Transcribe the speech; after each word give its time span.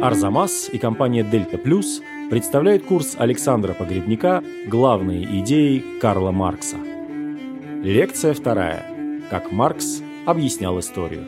Арзамас 0.00 0.68
и 0.70 0.78
компания 0.78 1.24
Дельта 1.24 1.56
Плюс 1.56 2.02
представляют 2.28 2.84
курс 2.84 3.14
Александра 3.16 3.72
Погребняка 3.72 4.42
«Главные 4.66 5.40
идеи 5.40 5.82
Карла 6.00 6.32
Маркса». 6.32 6.76
Лекция 7.82 8.34
вторая. 8.34 8.84
Как 9.30 9.50
Маркс 9.52 10.02
объяснял 10.26 10.78
историю. 10.80 11.24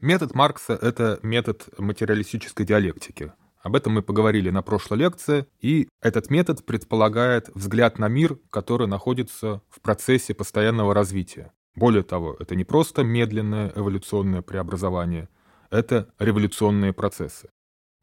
Метод 0.00 0.34
Маркса– 0.34 0.72
это 0.82 1.20
метод 1.22 1.68
материалистической 1.78 2.66
диалектики. 2.66 3.32
Об 3.62 3.76
этом 3.76 3.94
мы 3.94 4.02
поговорили 4.02 4.50
на 4.50 4.62
прошлой 4.62 4.98
лекции, 4.98 5.46
и 5.60 5.88
этот 6.02 6.30
метод 6.30 6.66
предполагает 6.66 7.48
взгляд 7.54 8.00
на 8.00 8.08
мир, 8.08 8.38
который 8.50 8.88
находится 8.88 9.62
в 9.70 9.80
процессе 9.80 10.34
постоянного 10.34 10.94
развития. 10.94 11.52
Более 11.74 12.02
того, 12.02 12.36
это 12.38 12.54
не 12.54 12.64
просто 12.64 13.02
медленное 13.02 13.72
эволюционное 13.74 14.42
преобразование, 14.42 15.28
это 15.70 16.12
революционные 16.18 16.92
процессы. 16.92 17.50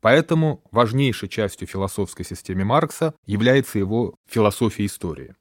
Поэтому 0.02 0.64
важнейшей 0.72 1.30
частью 1.30 1.68
философской 1.68 2.26
системы 2.26 2.66
Маркса 2.66 3.14
является 3.26 3.78
его 3.78 4.16
философия 4.28 4.86
истории. 4.86 5.36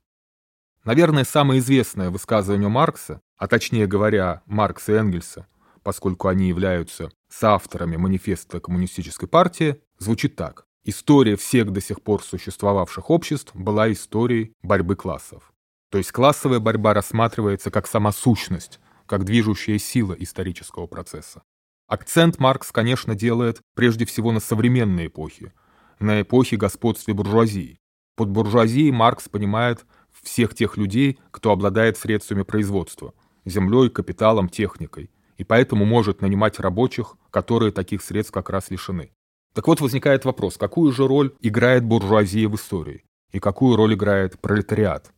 Наверное, 0.85 1.25
самое 1.25 1.61
известное 1.61 2.11
высказывание 2.11 2.69
Маркса, 2.69 3.21
а 3.37 3.49
точнее 3.49 3.87
говоря, 3.87 4.43
Маркса 4.47 4.93
и 4.93 4.97
Энгельса, 4.97 5.47
поскольку 5.83 6.29
они 6.29 6.49
являются 6.49 7.11
соавторами 7.29 7.97
манифеста 7.97 8.61
коммунистической 8.61 9.29
партии, 9.29 9.81
звучит 9.99 10.37
так. 10.37 10.67
История 10.85 11.37
всех 11.37 11.73
до 11.73 11.81
сих 11.81 12.03
пор 12.03 12.23
существовавших 12.23 13.11
обществ 13.11 13.55
была 13.55 13.91
историей 13.93 14.53
борьбы 14.63 14.97
классов. 14.97 15.53
То 15.91 15.99
есть 15.99 16.13
классовая 16.13 16.61
борьба 16.61 16.95
рассматривается 16.95 17.71
как 17.71 17.87
сама 17.87 18.13
сущность, 18.13 18.81
как 19.07 19.25
движущая 19.25 19.79
сила 19.79 20.15
исторического 20.19 20.87
процесса. 20.87 21.43
Акцент 21.89 22.39
Маркс, 22.39 22.71
конечно, 22.71 23.15
делает 23.15 23.61
прежде 23.75 24.05
всего 24.05 24.31
на 24.33 24.41
современной 24.41 25.09
эпохе, 25.09 25.53
на 25.99 26.23
эпохе 26.23 26.57
господствия 26.57 27.15
буржуазии. 27.15 27.79
Под 28.17 28.29
буржуазией 28.31 28.93
Маркс 28.93 29.29
понимает 29.29 29.85
всех 30.23 30.55
тех 30.55 30.77
людей, 30.77 31.19
кто 31.31 31.51
обладает 31.51 31.99
средствами 31.99 32.43
производства– 32.43 33.13
землей, 33.45 33.91
капиталом, 33.91 34.49
техникой– 34.49 35.11
и 35.41 35.45
поэтому 35.45 35.87
может 35.87 36.21
нанимать 36.21 36.61
рабочих, 36.61 37.17
которые 37.31 37.73
таких 37.73 38.03
средств 38.03 38.31
как 38.31 38.51
раз 38.51 38.71
лишены. 38.71 39.11
Так 39.55 39.69
вот 39.69 39.81
возникает 39.81 40.27
вопрос, 40.27 40.59
какую 40.59 40.93
же 40.93 41.09
роль 41.09 41.35
играет 41.41 41.83
буржуазия 41.83 42.47
в 42.47 42.57
истории 42.57 43.05
и 43.33 43.39
какую 43.39 43.75
роль 43.75 43.95
играет 43.95 44.39
пролетариат? 44.39 45.11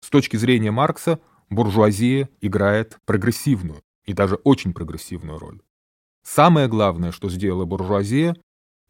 С 0.00 0.08
точки 0.10 0.36
зрения 0.36 0.70
Маркса, 0.70 1.20
буржуазия 1.50 2.28
играет 2.40 2.98
прогрессивную 3.04 3.82
и 4.04 4.12
даже 4.12 4.36
очень 4.36 4.72
прогрессивную 4.72 5.38
роль. 5.38 5.60
Самое 6.22 6.68
главное, 6.68 7.12
что 7.12 7.28
сделала 7.30 7.64
буржуазия, 7.64 8.36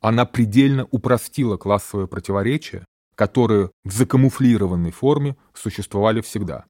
она 0.00 0.24
предельно 0.24 0.86
упростила 0.90 1.56
классовые 1.56 2.08
противоречия, 2.08 2.84
которые 3.14 3.70
в 3.84 3.92
закамуфлированной 3.92 4.92
форме 4.92 5.36
существовали 5.54 6.20
всегда. 6.22 6.64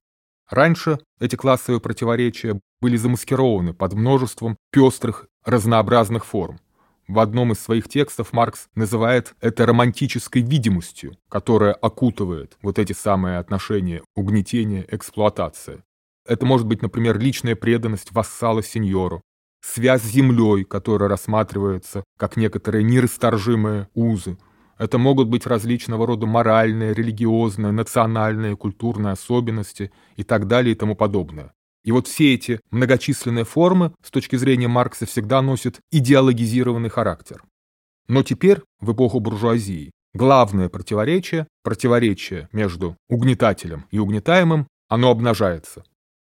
Раньше 0.49 0.99
эти 1.19 1.37
классовые 1.37 1.79
противоречия 1.79 2.59
были 2.81 2.97
замаскированы 2.97 3.73
под 3.73 3.93
множеством 3.93 4.57
пестрых, 4.69 5.27
разнообразных 5.45 6.25
форм. 6.25 6.59
В 7.07 7.19
одном 7.19 7.51
из 7.51 7.59
своих 7.59 7.89
текстов 7.89 8.33
Маркс 8.33 8.69
называет 8.75 9.35
это 9.41 9.65
романтической 9.65 10.41
видимостью, 10.41 11.17
которая 11.29 11.73
окутывает 11.73 12.57
вот 12.61 12.79
эти 12.79 12.93
самые 12.93 13.37
отношения 13.37 14.01
угнетения, 14.15 14.85
эксплуатация. 14.89 15.83
Это 16.25 16.45
может 16.45 16.67
быть, 16.67 16.81
например, 16.81 17.19
личная 17.19 17.55
преданность 17.55 18.11
вассала 18.11 18.63
сеньору, 18.63 19.21
связь 19.61 20.03
с 20.03 20.11
землей, 20.11 20.63
которая 20.63 21.09
рассматривается 21.09 22.03
как 22.17 22.37
некоторые 22.37 22.83
нерасторжимые 22.83 23.89
узы, 23.93 24.37
это 24.81 24.97
могут 24.97 25.27
быть 25.27 25.45
различного 25.45 26.07
рода 26.07 26.25
моральные, 26.25 26.95
религиозные, 26.95 27.71
национальные, 27.71 28.57
культурные 28.57 29.11
особенности 29.11 29.91
и 30.15 30.23
так 30.23 30.47
далее 30.47 30.73
и 30.73 30.75
тому 30.75 30.95
подобное. 30.95 31.53
И 31.83 31.91
вот 31.91 32.07
все 32.07 32.33
эти 32.33 32.59
многочисленные 32.69 33.45
формы 33.45 33.93
с 34.03 34.11
точки 34.11 34.35
зрения 34.35 34.67
Маркса 34.67 35.05
всегда 35.05 35.41
носят 35.41 35.79
идеологизированный 35.91 36.89
характер. 36.89 37.43
Но 38.07 38.23
теперь, 38.23 38.61
в 38.79 38.93
эпоху 38.93 39.19
буржуазии, 39.19 39.91
главное 40.13 40.69
противоречие, 40.69 41.47
противоречие 41.63 42.49
между 42.51 42.97
угнетателем 43.09 43.85
и 43.89 43.99
угнетаемым, 43.99 44.67
оно 44.89 45.09
обнажается. 45.09 45.83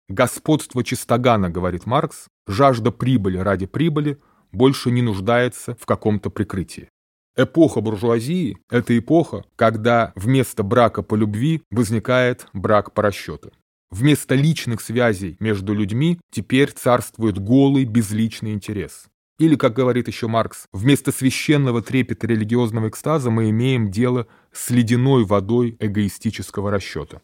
Господство 0.10 0.84
чистогана, 0.84 1.50
говорит 1.50 1.86
Маркс, 1.86 2.28
жажда 2.48 2.92
прибыли 2.92 3.38
ради 3.38 3.66
прибыли 3.66 4.20
больше 4.52 4.92
не 4.92 5.02
нуждается 5.02 5.76
в 5.76 5.86
каком-то 5.86 6.30
прикрытии. 6.30 6.90
Эпоха 7.36 7.82
буржуазии– 7.82 8.58
это 8.70 8.98
эпоха, 8.98 9.44
когда 9.56 10.12
вместо 10.16 10.64
брака 10.64 11.04
по 11.04 11.14
любви 11.14 11.62
возникает 11.70 12.48
брак 12.54 12.94
по 12.94 13.04
расчету. 13.04 13.52
Вместо 13.90 14.36
личных 14.36 14.82
связей 14.82 15.38
между 15.40 15.74
людьми 15.74 16.20
теперь 16.32 16.72
царствует 16.72 17.38
голый 17.40 17.86
безличный 17.86 18.54
интерес. 18.54 19.06
Или, 19.40 19.56
как 19.56 19.74
говорит 19.74 20.08
еще 20.08 20.28
Маркс, 20.28 20.66
вместо 20.74 21.12
священного 21.12 21.82
трепета 21.82 22.28
религиозного 22.28 22.90
экстаза 22.90 23.30
мы 23.30 23.50
имеем 23.52 23.92
дело 23.92 24.28
с 24.52 24.70
ледяной 24.72 25.26
водой 25.26 25.78
эгоистического 25.80 26.72
расчета. 26.72 27.22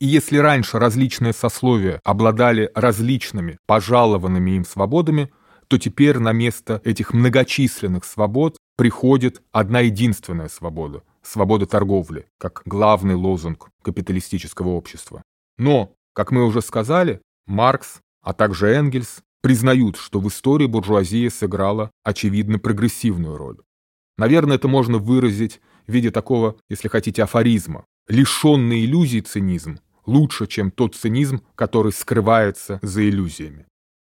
И 0.00 0.06
если 0.06 0.38
раньше 0.38 0.78
различные 0.78 1.32
сословия 1.32 2.00
обладали 2.04 2.70
различными 2.74 3.58
пожалованными 3.66 4.52
им 4.52 4.64
свободами, 4.64 5.30
то 5.68 5.78
теперь 5.78 6.18
на 6.18 6.32
место 6.32 6.80
этих 6.84 7.12
многочисленных 7.12 8.04
свобод 8.04 8.56
приходит 8.76 9.42
одна 9.52 9.80
единственная 9.80 10.48
свобода– 10.48 11.02
свобода 11.22 11.66
торговли, 11.66 12.26
как 12.38 12.62
главный 12.64 13.14
лозунг 13.14 13.68
капиталистического 13.82 14.68
общества. 14.68 15.22
Но, 15.58 15.94
как 16.12 16.32
мы 16.32 16.44
уже 16.44 16.62
сказали, 16.62 17.20
Маркс, 17.46 18.00
а 18.22 18.32
также 18.32 18.68
Энгельс 18.68 19.22
признают, 19.40 19.96
что 19.96 20.18
в 20.18 20.28
истории 20.28 20.66
буржуазия 20.66 21.30
сыграла 21.30 21.90
очевидно 22.02 22.58
прогрессивную 22.58 23.36
роль. 23.36 23.58
Наверное, 24.18 24.56
это 24.56 24.66
можно 24.66 24.98
выразить 24.98 25.60
в 25.86 25.92
виде 25.92 26.10
такого, 26.10 26.56
если 26.68 26.88
хотите, 26.88 27.22
афоризма. 27.22 27.84
Лишенный 28.08 28.84
иллюзий 28.84 29.20
цинизм 29.20 29.78
лучше, 30.06 30.46
чем 30.46 30.72
тот 30.72 30.96
цинизм, 30.96 31.42
который 31.54 31.92
скрывается 31.92 32.80
за 32.82 33.08
иллюзиями. 33.08 33.66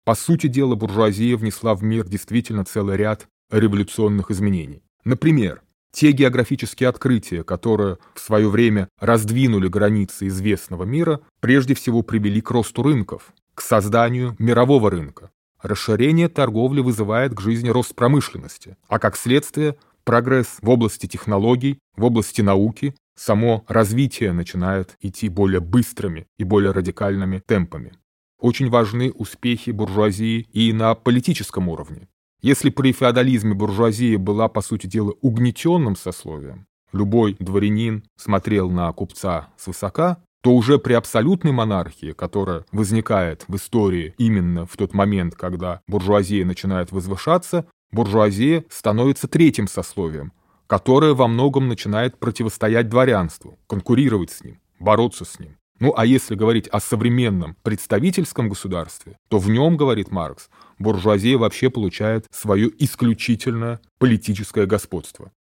По 0.05 0.13
сути 0.13 0.47
дела, 0.47 0.75
буржуазия 0.75 1.37
внесла 1.37 1.73
в 1.75 1.83
мир 1.83 2.05
действительно 2.07 2.65
целый 2.65 2.97
ряд 2.97 3.27
революционных 3.49 4.29
изменений. 4.29 4.83
Например, 5.03 5.62
те 5.93 6.11
географические 6.11 6.89
открытия, 6.89 7.43
которые 7.43 7.97
в 8.15 8.19
свое 8.19 8.49
время 8.49 8.89
раздвинули 8.99 9.67
границы 9.67 10.27
известного 10.27 10.83
мира, 10.83 11.21
прежде 11.39 11.75
всего 11.75 12.01
привели 12.01 12.41
к 12.41 12.49
росту 12.51 12.81
рынков, 12.81 13.31
к 13.53 13.61
созданию 13.61 14.35
мирового 14.39 14.89
рынка. 14.89 15.29
Расширение 15.61 16.27
торговли 16.27 16.81
вызывает 16.81 17.33
к 17.33 17.39
жизни 17.39 17.69
рост 17.69 17.95
промышленности, 17.95 18.75
а 18.89 18.99
как 18.99 19.15
следствие 19.15 19.77
прогресс 20.03 20.57
в 20.61 20.69
области 20.69 21.05
технологий, 21.05 21.79
в 21.95 22.03
области 22.03 22.41
науки, 22.41 22.95
само 23.15 23.63
развитие 23.67 24.33
начинает 24.33 24.97
идти 24.99 25.29
более 25.29 25.61
быстрыми 25.61 26.25
и 26.37 26.43
более 26.43 26.71
радикальными 26.71 27.41
темпами. 27.45 27.93
Очень 28.39 28.69
важны 28.69 29.11
успехи 29.11 29.69
буржуазии 29.69 30.47
и 30.51 30.73
на 30.73 30.95
политическом 30.95 31.69
уровне. 31.69 32.09
Если 32.43 32.69
при 32.69 32.91
феодализме 32.91 33.53
буржуазия 33.53 34.17
была, 34.17 34.49
по 34.49 34.59
сути 34.59 34.85
дела, 34.85 35.13
угнетенным 35.21 35.95
сословием, 35.95 36.67
любой 36.91 37.37
дворянин 37.39 38.03
смотрел 38.17 38.69
на 38.69 38.91
купца 38.91 39.47
свысока, 39.55 40.17
то 40.41 40.53
уже 40.53 40.77
при 40.77 40.91
абсолютной 40.91 41.53
монархии, 41.53 42.11
которая 42.11 42.65
возникает 42.73 43.45
в 43.47 43.55
истории 43.55 44.13
именно 44.17 44.65
в 44.65 44.75
тот 44.75 44.93
момент, 44.93 45.35
когда 45.35 45.79
буржуазия 45.87 46.43
начинает 46.43 46.91
возвышаться, 46.91 47.65
буржуазия 47.93 48.65
становится 48.69 49.29
третьим 49.29 49.69
сословием, 49.69 50.33
которое 50.67 51.13
во 51.13 51.29
многом 51.29 51.69
начинает 51.69 52.19
противостоять 52.19 52.89
дворянству, 52.89 53.57
конкурировать 53.67 54.31
с 54.31 54.43
ним, 54.43 54.59
бороться 54.81 55.23
с 55.23 55.39
ним. 55.39 55.55
Ну 55.83 55.93
а 55.97 56.05
если 56.05 56.35
говорить 56.35 56.69
о 56.69 56.79
современном 56.79 57.57
представительском 57.61 58.47
государстве, 58.47 59.17
то 59.27 59.37
в 59.37 59.49
нем, 59.49 59.75
говорит 59.75 60.11
Маркс, 60.11 60.49
буржуазия 60.79 61.37
вообще 61.37 61.69
получает 61.69 62.25
свое 62.31 62.71
исключительное 62.81 63.81
политическое 63.99 64.65
господство. 64.65 65.33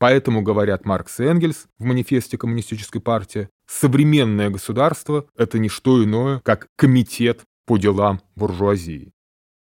Поэтому, 0.00 0.42
говорят 0.42 0.84
Маркс 0.84 1.20
и 1.20 1.26
Энгельс 1.26 1.68
в 1.78 1.84
манифесте 1.84 2.36
Коммунистической 2.36 3.00
партии, 3.00 3.50
современное 3.68 4.50
государство– 4.50 5.26
это 5.36 5.60
не 5.60 5.68
что 5.68 6.02
иное, 6.02 6.40
как 6.40 6.66
комитет 6.74 7.42
по 7.64 7.78
делам 7.78 8.20
буржуазии. 8.34 9.12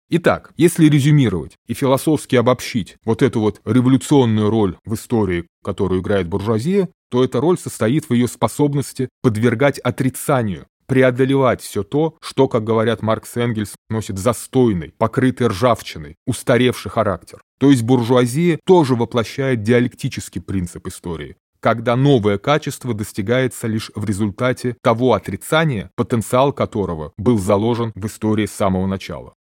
Итак, 0.09 0.51
если 0.57 0.89
резюмировать 0.89 1.55
и 1.65 1.73
философски 1.73 2.35
обобщить 2.35 2.97
вот 3.05 3.21
эту 3.21 3.39
вот 3.39 3.61
революционную 3.63 4.49
роль 4.49 4.75
в 4.83 4.95
истории, 4.95 5.47
которую 5.63 6.01
играет 6.01 6.27
буржуазия, 6.27 6.89
то 7.13 7.23
эта 7.23 7.39
роль 7.39 7.59
состоит 7.59 8.09
в 8.09 8.13
ее 8.15 8.27
способности 8.27 9.07
подвергать 9.21 9.77
отрицанию 9.77 10.65
преодолевать 10.87 11.61
все 11.61 11.83
то, 11.83 12.17
что, 12.21 12.47
как 12.47 12.63
говорят 12.63 13.03
Маркс 13.03 13.37
и 13.37 13.39
Энгельс, 13.39 13.75
носит 13.89 14.17
застойный, 14.17 14.93
покрытый 14.97 15.47
ржавчиной, 15.47 16.15
устаревший 16.25 16.89
характер. 16.89 17.39
То 17.59 17.69
есть 17.69 17.83
буржуазия 17.83 18.59
тоже 18.65 18.95
воплощает 18.95 19.61
диалектический 19.61 20.41
принцип 20.41 20.87
истории, 20.87 21.37
когда 21.61 21.95
новое 21.95 22.39
качество 22.39 22.95
достигается 22.95 23.67
лишь 23.67 23.91
в 23.93 24.03
результате 24.05 24.75
того 24.81 25.13
отрицания, 25.13 25.91
потенциал 25.95 26.51
которого 26.51 27.13
был 27.17 27.37
заложен 27.37 27.91
в 27.93 28.07
истории 28.07 28.47
с 28.47 28.53
самого 28.53 28.87
начала. 28.87 29.35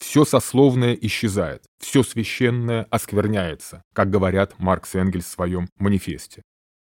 Все 0.00 0.24
сословное 0.24 0.94
исчезает, 0.94 1.64
все 1.78 2.02
священное 2.02 2.86
оскверняется, 2.90 3.82
как 3.94 4.08
говорят 4.08 4.54
Маркс 4.58 4.94
и 4.94 4.98
Энгельс 4.98 5.26
в 5.26 5.28
своем 5.28 5.68
манифесте. 5.78 6.42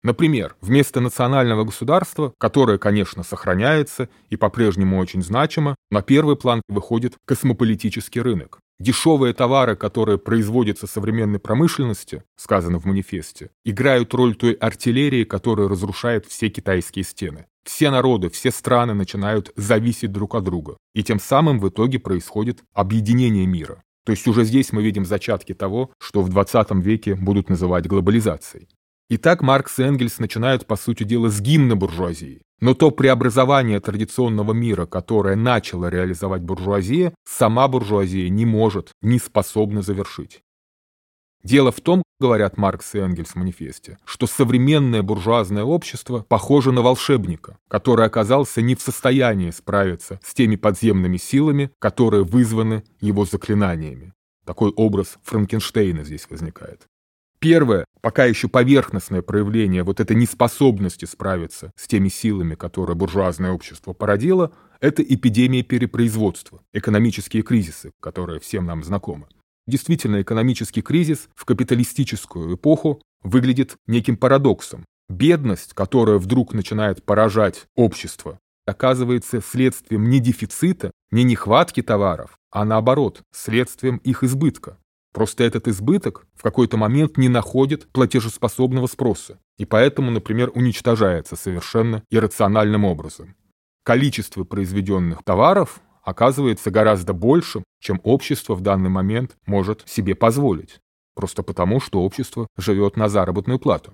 Например, 0.02 0.56
вместо 0.62 1.00
национального 1.00 1.64
государства, 1.64 2.32
которое, 2.38 2.78
конечно, 2.78 3.22
сохраняется 3.22 4.08
и 4.30 4.36
по-прежнему 4.36 4.98
очень 4.98 5.22
значимо, 5.22 5.76
на 5.90 6.00
первый 6.00 6.36
план 6.36 6.62
выходит 6.68 7.14
космополитический 7.26 8.22
рынок. 8.22 8.60
Дешевые 8.78 9.34
товары, 9.34 9.76
которые 9.76 10.16
производятся 10.16 10.86
современной 10.86 11.38
промышленности, 11.38 12.22
сказано 12.36 12.78
в 12.78 12.86
манифесте, 12.86 13.50
играют 13.62 14.14
роль 14.14 14.34
той 14.34 14.54
артиллерии, 14.54 15.24
которая 15.24 15.68
разрушает 15.68 16.24
все 16.24 16.48
китайские 16.48 17.04
стены. 17.04 17.44
Все 17.62 17.90
народы, 17.90 18.30
все 18.30 18.50
страны 18.50 18.94
начинают 18.94 19.52
зависеть 19.54 20.12
друг 20.12 20.34
от 20.34 20.44
друга. 20.44 20.78
И 20.94 21.02
тем 21.02 21.20
самым 21.20 21.60
в 21.60 21.68
итоге 21.68 21.98
происходит 21.98 22.64
объединение 22.72 23.44
мира. 23.44 23.82
То 24.06 24.12
есть 24.12 24.26
уже 24.26 24.44
здесь 24.44 24.72
мы 24.72 24.82
видим 24.82 25.04
зачатки 25.04 25.52
того, 25.52 25.92
что 25.98 26.22
в 26.22 26.30
20 26.30 26.70
веке 26.76 27.16
будут 27.16 27.50
называть 27.50 27.86
глобализацией. 27.86 28.68
Итак, 29.12 29.42
Маркс 29.42 29.80
и 29.80 29.82
Энгельс 29.82 30.20
начинают, 30.20 30.66
по 30.66 30.76
сути 30.76 31.02
дела, 31.02 31.30
с 31.30 31.40
гимна 31.40 31.74
буржуазии. 31.74 32.42
Но 32.60 32.74
то 32.74 32.92
преобразование 32.92 33.80
традиционного 33.80 34.52
мира, 34.52 34.86
которое 34.86 35.34
начало 35.34 35.88
реализовать 35.88 36.42
буржуазия, 36.42 37.12
сама 37.28 37.66
буржуазия 37.66 38.28
не 38.28 38.46
может, 38.46 38.92
не 39.02 39.18
способна 39.18 39.82
завершить. 39.82 40.42
Дело 41.42 41.72
в 41.72 41.80
том, 41.80 42.04
говорят 42.20 42.56
Маркс 42.56 42.94
и 42.94 42.98
Энгельс 42.98 43.30
в 43.30 43.34
манифесте, 43.34 43.98
что 44.04 44.28
современное 44.28 45.02
буржуазное 45.02 45.64
общество 45.64 46.24
похоже 46.28 46.70
на 46.70 46.80
волшебника, 46.82 47.58
который 47.66 48.06
оказался 48.06 48.62
не 48.62 48.76
в 48.76 48.80
состоянии 48.80 49.50
справиться 49.50 50.20
с 50.22 50.34
теми 50.34 50.54
подземными 50.54 51.16
силами, 51.16 51.72
которые 51.80 52.22
вызваны 52.22 52.84
его 53.00 53.24
заклинаниями. 53.24 54.12
Такой 54.46 54.70
образ 54.70 55.18
Франкенштейна 55.24 56.04
здесь 56.04 56.28
возникает. 56.30 56.86
Первое, 57.40 57.86
пока 58.02 58.26
еще 58.26 58.48
поверхностное 58.48 59.22
проявление 59.22 59.82
вот 59.82 59.98
этой 59.98 60.14
неспособности 60.14 61.06
справиться 61.06 61.72
с 61.74 61.88
теми 61.88 62.08
силами, 62.08 62.54
которые 62.54 62.96
буржуазное 62.96 63.52
общество 63.52 63.94
породило, 63.94 64.52
это 64.80 65.02
эпидемия 65.02 65.62
перепроизводства, 65.62 66.60
экономические 66.74 67.42
кризисы, 67.42 67.92
которые 67.98 68.40
всем 68.40 68.66
нам 68.66 68.84
знакомы. 68.84 69.26
Действительно, 69.66 70.20
экономический 70.20 70.82
кризис 70.82 71.30
в 71.34 71.46
капиталистическую 71.46 72.56
эпоху 72.56 73.00
выглядит 73.22 73.76
неким 73.86 74.18
парадоксом. 74.18 74.84
Бедность, 75.08 75.72
которая 75.72 76.18
вдруг 76.18 76.52
начинает 76.52 77.02
поражать 77.04 77.64
общество, 77.74 78.38
оказывается 78.66 79.40
следствием 79.40 80.10
не 80.10 80.20
дефицита, 80.20 80.90
не 81.10 81.24
нехватки 81.24 81.82
товаров, 81.82 82.36
а 82.50 82.66
наоборот, 82.66 83.22
следствием 83.32 83.96
их 83.98 84.24
избытка. 84.24 84.76
Просто 85.12 85.42
этот 85.42 85.66
избыток 85.66 86.26
в 86.34 86.42
какой-то 86.42 86.76
момент 86.76 87.16
не 87.16 87.28
находит 87.28 87.90
платежеспособного 87.90 88.86
спроса, 88.86 89.38
и 89.58 89.64
поэтому, 89.64 90.10
например, 90.10 90.52
уничтожается 90.54 91.34
совершенно 91.34 92.04
иррациональным 92.10 92.84
образом. 92.84 93.34
Количество 93.82 94.44
произведенных 94.44 95.24
товаров 95.24 95.80
оказывается 96.04 96.70
гораздо 96.70 97.12
большим, 97.12 97.64
чем 97.80 98.00
общество 98.04 98.54
в 98.54 98.60
данный 98.60 98.90
момент 98.90 99.36
может 99.46 99.88
себе 99.88 100.14
позволить. 100.14 100.80
Просто 101.14 101.42
потому, 101.42 101.80
что 101.80 102.02
общество 102.02 102.46
живет 102.56 102.96
на 102.96 103.08
заработную 103.08 103.58
плату. 103.58 103.92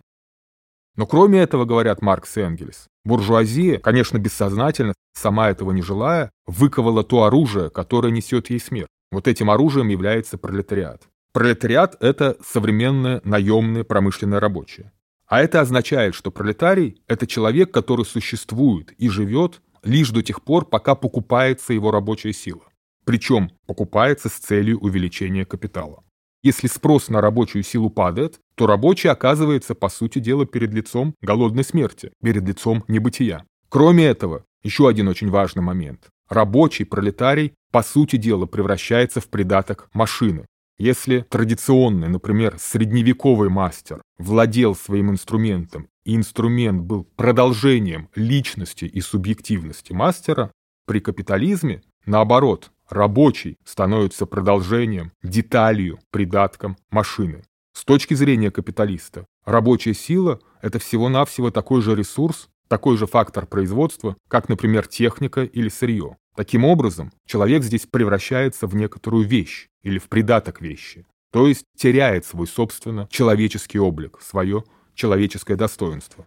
Но 0.97 1.07
кроме 1.07 1.41
этого, 1.41 1.65
говорят 1.65 2.03
Маркс 2.03 2.37
и 2.37 2.41
Энгельс, 2.41 2.89
буржуазия, 3.05 3.79
конечно, 3.79 4.19
бессознательно, 4.19 4.95
сама 5.15 5.51
этого 5.51 5.73
не 5.73 5.83
желая, 5.83 6.31
выковала 6.47 7.05
то 7.05 7.25
оружие, 7.25 7.71
которое 7.71 8.11
несет 8.11 8.51
ей 8.51 8.61
смерть. 8.61 8.89
Вот 9.11 9.29
этим 9.29 9.51
оружием 9.51 9.89
является 9.89 10.39
пролетариат. 10.39 11.03
Пролетариат– 11.33 11.97
это 12.01 12.37
современное 12.45 13.21
наемное 13.25 13.85
промышленное 13.85 14.41
рабочее. 14.41 14.93
А 15.27 15.43
это 15.43 15.61
означает, 15.61 16.15
что 16.15 16.31
пролетарий– 16.31 17.03
это 17.09 17.27
человек, 17.27 17.73
который 17.73 18.05
существует 18.05 18.93
и 18.93 19.09
живет 19.09 19.61
лишь 19.83 20.11
до 20.11 20.23
тех 20.23 20.43
пор, 20.43 20.67
пока 20.67 20.95
покупается 20.95 21.73
его 21.73 21.91
рабочая 21.91 22.33
сила. 22.33 22.63
Причем 23.05 23.51
покупается 23.67 24.29
с 24.29 24.33
целью 24.33 24.79
увеличения 24.81 25.45
капитала. 25.45 26.03
Если 26.43 26.69
спрос 26.69 27.09
на 27.09 27.21
рабочую 27.21 27.65
силу 27.65 27.91
падает, 27.91 28.39
то 28.55 28.67
рабочий 28.67 29.09
оказывается, 29.09 29.75
по 29.75 29.89
сути 29.89 30.19
дела, 30.19 30.47
перед 30.47 30.73
лицом 30.73 31.15
голодной 31.21 31.65
смерти, 31.65 32.13
перед 32.23 32.45
лицом 32.45 32.85
небытия. 32.89 33.45
Кроме 33.69 34.07
этого, 34.07 34.45
еще 34.63 34.89
один 34.89 35.09
очень 35.09 35.31
важный 35.31 35.63
момент. 35.63 36.09
Рабочий 36.29 36.85
пролетарий, 36.85 37.55
по 37.77 37.83
сути 37.83 38.17
дела, 38.17 38.47
превращается 38.47 39.21
в 39.21 39.29
придаток 39.29 39.91
машины. 39.93 40.47
Если 40.79 41.27
традиционный, 41.29 42.09
например, 42.09 42.57
средневековый 42.59 43.51
мастер 43.51 44.01
владел 44.17 44.75
своим 44.75 45.11
инструментом, 45.11 45.89
и 46.07 46.17
инструмент 46.17 46.81
был 46.81 47.05
продолжением 47.05 48.09
личности 48.15 48.87
и 48.87 49.03
субъективности 49.03 49.93
мастера, 49.93 50.51
при 50.87 51.01
капитализме, 51.01 51.83
наоборот, 52.07 52.71
рабочий 52.89 53.59
становится 53.67 54.25
продолжением, 54.25 55.13
деталью, 55.23 55.99
придатком 56.11 56.79
машины. 56.89 57.43
С 57.75 57.85
точки 57.85 58.15
зрения 58.15 58.51
капиталиста, 58.51 59.27
рабочая 59.45 59.93
сила– 59.93 60.41
это 60.63 60.79
всего-навсего 60.79 61.51
такой 61.51 61.83
же 61.83 61.95
ресурс, 61.95 62.49
такой 62.69 62.97
же 62.97 63.07
фактор 63.07 63.47
производства, 63.47 64.17
как, 64.29 64.49
например, 64.49 64.87
техника 64.87 65.43
или 65.43 65.69
сырье. 65.69 66.17
Таким 66.37 66.65
образом, 66.65 67.13
человек 67.27 67.63
здесь 67.63 67.87
превращается 67.87 68.67
в 68.67 68.75
некоторую 68.75 69.27
вещь 69.27 69.69
или 69.83 69.99
в 69.99 70.09
придаток 70.09 70.61
вещи, 70.61 71.07
то 71.33 71.47
есть 71.47 71.65
теряет 71.77 72.27
свой, 72.27 72.47
собственно, 72.47 73.09
человеческий 73.11 73.79
облик, 73.79 74.19
свое 74.21 74.65
человеческое 74.95 75.57
достоинство. 75.57 76.27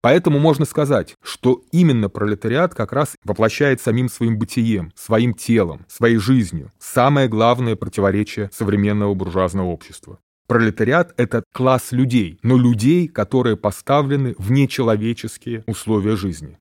Поэтому 0.00 0.38
можно 0.38 0.64
сказать, 0.64 1.14
что 1.22 1.64
именно 1.72 2.08
пролетариат 2.08 2.74
как 2.74 2.92
раз 2.92 3.16
воплощает 3.24 3.80
самим 3.80 4.08
своим 4.08 4.38
бытием, 4.38 4.92
своим 4.94 5.34
телом, 5.34 5.84
своей 5.88 6.18
жизнью 6.18 6.72
самое 6.78 7.28
главное 7.28 7.74
противоречие 7.74 8.48
современного 8.52 9.14
буржуазного 9.14 9.66
общества. 9.66 10.20
Пролетариат– 10.48 11.12
это 11.18 11.44
класс 11.52 11.92
людей, 11.92 12.38
но 12.42 12.56
людей, 12.56 13.06
которые 13.06 13.58
поставлены 13.58 14.34
в 14.38 14.50
нечеловеческие 14.50 15.62
условия 15.66 16.16
жизни. 16.16 16.58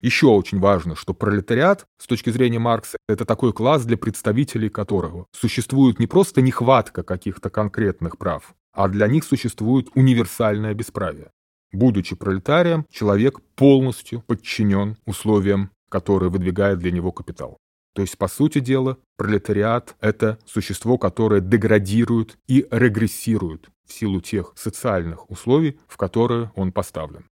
Еще 0.00 0.26
очень 0.26 0.58
важно, 0.58 0.96
что 0.96 1.14
пролетариат, 1.14 1.86
с 2.02 2.08
точки 2.08 2.30
зрения 2.30 2.58
Маркса, 2.58 2.98
это 3.08 3.24
такой 3.24 3.52
класс, 3.52 3.84
для 3.84 3.96
представителей 3.96 4.68
которого 4.70 5.26
существует 5.30 6.00
не 6.00 6.08
просто 6.08 6.42
нехватка 6.42 7.04
каких-то 7.04 7.48
конкретных 7.48 8.18
прав, 8.18 8.56
а 8.72 8.88
для 8.88 9.06
них 9.06 9.22
существует 9.22 9.86
универсальное 9.94 10.74
бесправие. 10.74 11.30
Будучи 11.72 12.16
пролетарием, 12.16 12.86
человек 12.90 13.40
полностью 13.54 14.20
подчинен 14.22 14.96
условиям, 15.06 15.70
которые 15.88 16.30
выдвигает 16.30 16.80
для 16.80 16.90
него 16.90 17.12
капитал. 17.12 17.56
То 17.98 18.02
есть, 18.02 18.16
по 18.16 18.28
сути 18.28 18.60
дела, 18.60 18.96
пролетариат– 19.16 19.96
это 20.00 20.38
существо, 20.46 20.98
которое 20.98 21.40
деградирует 21.40 22.38
и 22.46 22.64
регрессирует 22.70 23.70
в 23.88 23.92
силу 23.92 24.20
тех 24.20 24.52
социальных 24.54 25.28
условий, 25.28 25.80
в 25.88 25.96
которые 25.96 26.52
он 26.54 26.70
поставлен. 26.70 27.24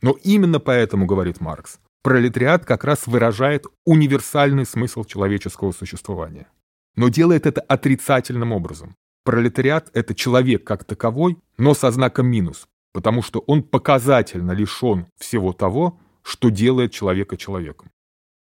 Но 0.00 0.16
именно 0.22 0.60
поэтому, 0.60 1.06
говорит 1.06 1.40
Маркс, 1.40 1.80
пролетариат 2.04 2.64
как 2.64 2.84
раз 2.84 3.08
выражает 3.08 3.66
универсальный 3.84 4.64
смысл 4.64 5.02
человеческого 5.02 5.72
существования. 5.72 6.46
Но 6.94 7.08
делает 7.08 7.44
это 7.44 7.60
отрицательным 7.60 8.52
образом. 8.52 8.94
Пролетариат– 9.24 9.90
это 9.92 10.14
человек 10.14 10.62
как 10.62 10.84
таковой, 10.84 11.36
но 11.58 11.74
со 11.74 11.90
знаком 11.90 12.28
минус, 12.28 12.68
потому 12.92 13.22
что 13.22 13.40
он 13.48 13.64
показательно 13.64 14.52
лишен 14.52 15.08
всего 15.18 15.52
того, 15.52 15.98
что 16.22 16.48
делает 16.48 16.92
человека 16.92 17.36
человеком. 17.36 17.90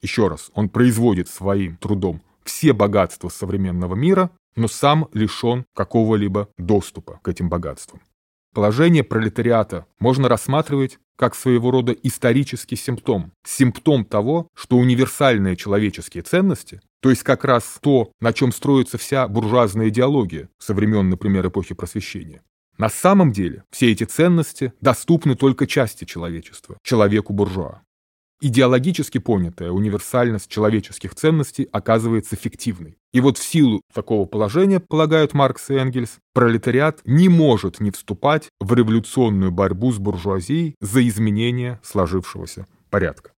Еще 0.02 0.28
раз, 0.28 0.50
он 0.54 0.68
производит 0.68 1.28
своим 1.28 1.76
трудом 1.76 2.20
все 2.44 2.72
богатства 2.72 3.28
современного 3.28 3.94
мира, 3.94 4.30
но 4.56 4.68
сам 4.68 5.08
лишен 5.12 5.64
какого-либо 5.74 6.48
доступа 6.58 7.20
к 7.22 7.28
этим 7.28 7.48
богатствам. 7.48 8.00
Положение 8.52 9.02
пролетариата 9.02 9.86
можно 9.98 10.28
рассматривать 10.28 10.98
как 11.16 11.34
своего 11.34 11.70
рода 11.70 11.92
исторический 11.92 12.76
симптом. 12.76 13.32
Симптом 13.46 14.04
того, 14.04 14.48
что 14.54 14.76
универсальные 14.76 15.56
человеческие 15.56 16.22
ценности, 16.22 16.80
то 17.00 17.08
есть 17.08 17.22
как 17.22 17.44
раз 17.44 17.78
то, 17.80 18.10
на 18.20 18.32
чем 18.32 18.52
строится 18.52 18.98
вся 18.98 19.26
буржуазная 19.28 19.88
идеология 19.88 20.50
со 20.58 20.74
времен, 20.74 21.08
например, 21.08 21.46
эпохи 21.46 21.74
Просвещения, 21.74 22.42
на 22.76 22.90
самом 22.90 23.32
деле 23.32 23.64
все 23.70 23.92
эти 23.92 24.04
ценности 24.04 24.72
доступны 24.80 25.34
только 25.34 25.66
части 25.66 26.04
человечества, 26.04 26.76
человеку-буржуа. 26.82 27.82
Идеологически 28.42 29.18
понятая 29.18 29.70
универсальность 29.70 30.50
человеческих 30.50 31.14
ценностей 31.14 31.68
оказывается 31.70 32.34
фиктивной. 32.34 32.98
И 33.12 33.20
вот 33.20 33.38
в 33.38 33.44
силу 33.44 33.82
такого 33.94 34.26
положения, 34.26 34.80
полагают 34.80 35.32
Маркс 35.32 35.70
и 35.70 35.74
Энгельс, 35.74 36.18
пролетариат 36.34 37.00
не 37.04 37.28
может 37.28 37.78
не 37.80 37.92
вступать 37.92 38.48
в 38.60 38.74
революционную 38.74 39.52
борьбу 39.52 39.92
с 39.92 39.98
буржуазией 39.98 40.74
за 40.80 41.06
изменение 41.06 41.80
сложившегося 41.84 42.66
порядка. 42.90 43.30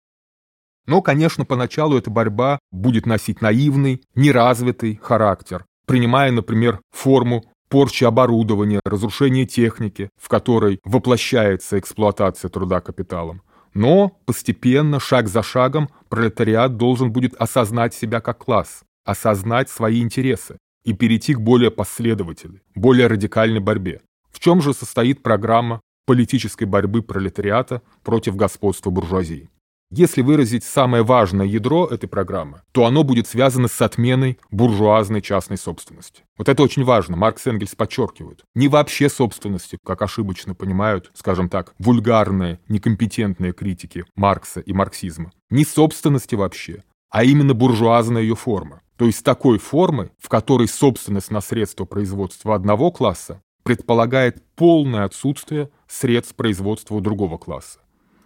Но, 0.87 1.03
конечно, 1.03 1.45
поначалу 1.45 1.97
эта 1.99 2.11
борьба 2.11 2.59
будет 2.71 3.05
носить 3.05 3.43
наивный, 3.43 4.03
неразвитый 4.15 4.99
характер, 5.03 5.65
принимая, 5.87 6.31
например, 6.31 6.81
форму 6.93 7.45
порчи 7.69 8.05
оборудования, 8.05 8.81
разрушения 8.85 9.47
техники, 9.47 10.09
в 10.17 10.29
которой 10.29 10.81
воплощается 10.85 11.79
эксплуатация 11.79 12.49
труда 12.49 12.81
капиталом. 12.81 13.43
Но 13.75 14.17
постепенно, 14.25 15.01
шаг 15.01 15.29
за 15.29 15.43
шагом, 15.43 15.91
пролетариат 16.09 16.77
должен 16.77 17.13
будет 17.13 17.35
осознать 17.35 17.93
себя 17.93 18.21
как 18.21 18.39
класс, 18.39 18.85
осознать 19.05 19.69
свои 19.69 20.01
интересы 20.01 20.59
и 20.85 20.93
перейти 20.93 21.35
к 21.35 21.41
более 21.41 21.71
последовательной, 21.71 22.63
более 22.75 23.09
радикальной 23.09 23.61
борьбе. 23.61 24.01
В 24.31 24.39
чем 24.39 24.63
же 24.63 24.73
состоит 24.73 25.23
программа 25.23 25.81
политической 26.07 26.65
борьбы 26.65 27.03
пролетариата 27.03 27.83
против 28.03 28.37
господства 28.37 28.91
буржуазии? 28.91 29.51
Если 29.97 30.23
выразить 30.23 30.65
самое 30.65 31.05
важное 31.05 31.47
ядро 31.47 31.87
этой 31.87 32.09
программы, 32.09 32.63
то 32.73 32.85
оно 32.85 33.05
будет 33.05 33.29
связано 33.29 33.69
с 33.69 33.81
отменой 33.81 34.41
буржуазной 34.51 35.23
частной 35.23 35.57
собственности. 35.57 36.25
Вот 36.37 36.49
это 36.49 36.65
очень 36.65 36.83
важно, 36.83 37.17
Маркс 37.17 37.47
и 37.47 37.51
Энгельс 37.51 37.77
подчеркивают. 37.77 38.43
Не 38.57 38.67
вообще 38.67 39.09
собственности, 39.09 39.79
как 39.85 40.03
ошибочно 40.03 40.53
понимают, 40.57 41.13
скажем 41.15 41.49
так, 41.49 41.75
вульгарные, 41.79 42.59
некомпетентные 42.67 43.53
критики 43.53 44.05
Маркса 44.17 44.59
и 44.59 44.73
марксизма. 44.73 45.31
Не 45.49 45.65
собственности 45.65 46.35
вообще, 46.35 46.83
а 47.11 47.23
именно 47.23 47.55
буржуазная 47.55 48.23
ее 48.23 48.35
форма. 48.35 48.81
То 48.97 49.05
есть 49.05 49.23
такой 49.23 49.59
формы, 49.59 50.11
в 50.19 50.29
которой 50.29 50.67
собственность 50.67 51.31
на 51.31 51.41
средства 51.41 51.85
производства 51.85 52.57
одного 52.57 52.91
класса 52.91 53.41
предполагает 53.63 54.43
полное 54.57 55.05
отсутствие 55.05 55.71
средств 55.87 56.35
производства 56.35 57.01
другого 57.01 57.39
класса. 57.39 57.79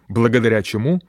Благодаря 0.07 0.63
чему 0.63 0.99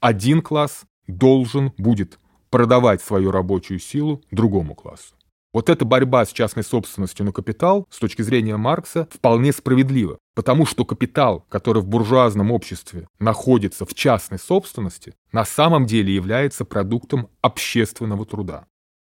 один 0.00 0.42
класс 0.42 0.84
должен 1.06 1.72
будет 1.78 2.18
продавать 2.50 3.02
свою 3.02 3.30
рабочую 3.30 3.78
силу 3.78 4.22
другому 4.30 4.74
классу. 4.74 5.14
Вот 5.52 5.70
эта 5.70 5.86
борьба 5.86 6.26
с 6.26 6.32
частной 6.32 6.64
собственностью 6.64 7.24
на 7.24 7.32
капитал, 7.32 7.86
с 7.90 7.98
точки 7.98 8.20
зрения 8.20 8.58
Маркса, 8.58 9.08
вполне 9.10 9.52
справедлива, 9.52 10.18
потому 10.34 10.66
что 10.66 10.84
капитал, 10.84 11.46
который 11.48 11.80
в 11.80 11.86
буржуазном 11.86 12.52
обществе 12.52 13.08
находится 13.18 13.86
в 13.86 13.94
частной 13.94 14.38
собственности, 14.38 15.14
на 15.32 15.46
самом 15.46 15.86
деле 15.86 16.14
является 16.14 16.66
продуктом 16.66 17.30
общественного 17.40 18.26
труда. 18.26 18.66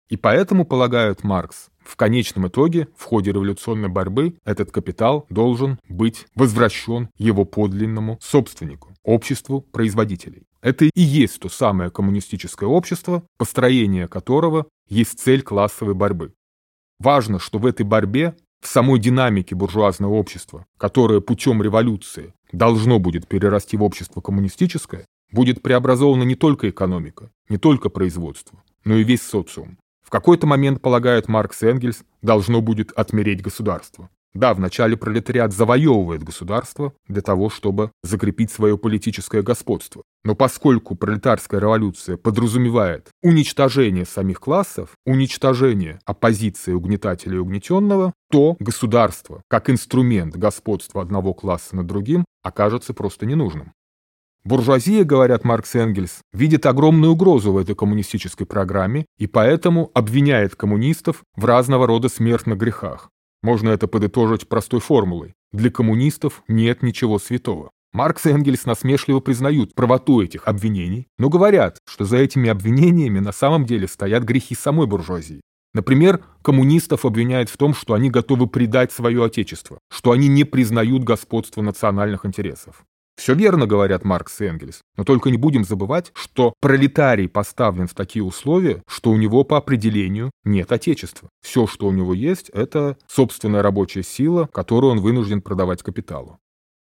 И 0.09 0.17
поэтому, 0.17 0.65
полагают 0.65 1.25
Маркс, 1.25 1.69
в 1.81 1.97
конечном 1.97 2.49
итоге, 2.49 2.89
в 2.97 3.05
ходе 3.05 3.33
революционной 3.33 3.89
борьбы, 3.89 4.37
этот 4.45 4.71
капитал 4.71 5.27
должен 5.31 5.79
быть 5.89 6.27
возвращен 6.35 7.09
его 7.17 7.45
подлинному 7.45 8.19
собственнику, 8.21 8.95
обществу 9.03 9.61
производителей. 9.61 10.45
Это 10.63 10.85
и 10.85 11.01
есть 11.01 11.41
то 11.41 11.49
самое 11.49 11.91
коммунистическое 11.91 12.69
общество, 12.69 13.25
построение 13.37 14.09
которого 14.09 14.67
есть 14.89 15.19
цель 15.19 15.43
классовой 15.43 15.95
борьбы. 15.95 16.33
Важно, 16.99 17.39
что 17.39 17.59
в 17.59 17.67
этой 17.67 17.85
борьбе, 17.85 18.35
в 18.61 18.67
самой 18.69 18.99
динамике 18.99 19.55
буржуазного 19.55 20.15
общества, 20.15 20.67
которое 20.79 21.21
путем 21.21 21.63
революции 21.63 22.33
должно 22.53 22.99
будет 22.99 23.29
перерасти 23.29 23.77
в 23.77 23.83
общество 23.83 24.21
коммунистическое, 24.21 25.05
будет 25.31 25.63
преобразована 25.63 26.23
не 26.23 26.37
только 26.37 26.71
экономика, 26.71 27.31
не 27.49 27.59
только 27.59 27.91
производство, 27.91 28.63
но 28.85 28.97
и 28.97 29.05
весь 29.05 29.23
социум. 29.23 29.79
В 30.07 30.11
какой-то 30.11 30.47
момент, 30.47 30.81
полагают 30.81 31.27
Маркс 31.27 31.65
и 31.65 31.67
Энгельс, 31.67 32.05
должно 32.23 32.61
будет 32.61 32.93
отмереть 32.93 33.43
государство. 33.43 34.09
Да, 34.35 34.55
вначале 34.55 34.97
пролетариат 34.97 35.53
завоевывает 35.53 36.23
государство 36.23 36.93
для 37.09 37.23
того, 37.23 37.51
чтобы 37.51 37.91
закрепить 38.05 38.53
свое 38.53 38.79
политическое 38.79 39.43
господство. 39.43 40.05
Но 40.25 40.37
поскольку 40.37 40.95
пролетарская 40.95 41.59
революция 41.59 42.17
подразумевает 42.19 43.09
уничтожение 43.21 44.05
самих 44.05 44.39
классов, 44.39 44.91
уничтожение 45.07 45.99
оппозиции 46.05 46.73
угнетателя 46.73 47.37
и 47.37 47.41
угнетенного, 47.41 48.13
то 48.31 48.57
государство, 48.61 49.43
как 49.49 49.71
инструмент 49.71 50.37
господства 50.37 51.03
одного 51.03 51.35
класса 51.35 51.75
над 51.75 51.87
другим, 51.87 52.25
окажется 52.45 52.95
просто 52.95 53.27
ненужным. 53.27 53.73
Буржуазия, 54.47 55.03
говорят 55.03 55.43
Маркс 55.43 55.75
и 55.75 55.79
Энгельс, 55.79 56.21
видит 56.33 56.67
огромную 56.67 57.15
угрозу 57.15 57.51
в 57.51 57.59
этой 57.59 57.75
коммунистической 57.75 58.47
программе 58.47 59.05
и 59.19 59.27
поэтому 59.27 59.91
обвиняет 59.93 60.55
коммунистов 60.55 61.25
в 61.35 61.45
разного 61.45 61.89
рода 61.89 62.09
смертных 62.09 62.57
грехах. 62.57 63.11
Можно 63.43 63.71
это 63.71 63.89
подытожить 63.89 64.49
простой 64.49 64.79
формулой. 64.79 65.35
Для 65.51 65.69
коммунистов 65.69 66.45
нет 66.47 66.85
ничего 66.85 67.19
святого. 67.19 67.71
Маркс 67.93 68.25
и 68.27 68.31
Энгельс 68.31 68.67
насмешливо 68.67 69.19
признают 69.19 69.75
правоту 69.75 70.23
этих 70.23 70.47
обвинений, 70.47 71.09
но 71.19 71.29
говорят, 71.29 71.79
что 71.85 72.05
за 72.05 72.19
этими 72.19 72.49
обвинениями 72.49 73.19
на 73.19 73.33
самом 73.33 73.67
деле 73.67 73.89
стоят 73.89 74.23
грехи 74.23 74.55
самой 74.55 74.87
буржуазии. 74.87 75.41
Например, 75.75 76.23
коммунистов 76.43 77.05
обвиняют 77.05 77.51
в 77.51 77.57
том, 77.57 77.75
что 77.75 77.95
они 77.95 78.11
готовы 78.11 78.47
предать 78.47 78.93
свое 78.93 79.25
отечество, 79.25 79.81
что 79.91 80.13
они 80.13 80.29
не 80.29 80.45
признают 80.45 81.03
господство 81.03 81.63
национальных 81.63 82.25
интересов. 82.25 82.85
Все 83.17 83.35
верно, 83.35 83.67
говорят 83.67 84.05
Маркс 84.05 84.41
и 84.41 84.45
Энгельс, 84.45 84.81
но 84.97 85.05
только 85.05 85.31
не 85.31 85.39
будем 85.39 85.65
забывать, 85.65 86.13
что 86.15 86.53
пролетарий 86.61 87.29
поставлен 87.29 87.89
в 87.89 87.95
такие 87.95 88.23
условия, 88.23 88.83
что 88.87 89.11
у 89.11 89.17
него 89.17 89.43
по 89.43 89.57
определению 89.57 90.31
нет 90.45 90.71
отечества. 90.71 91.31
Все, 91.43 91.67
что 91.67 91.87
у 91.87 91.93
него 91.93 92.13
есть, 92.13 92.51
это 92.51 92.99
собственная 93.09 93.63
рабочая 93.63 94.03
сила, 94.03 94.49
которую 94.53 94.93
он 94.93 95.01
вынужден 95.01 95.41
продавать 95.41 95.83
капиталу. 95.83 96.39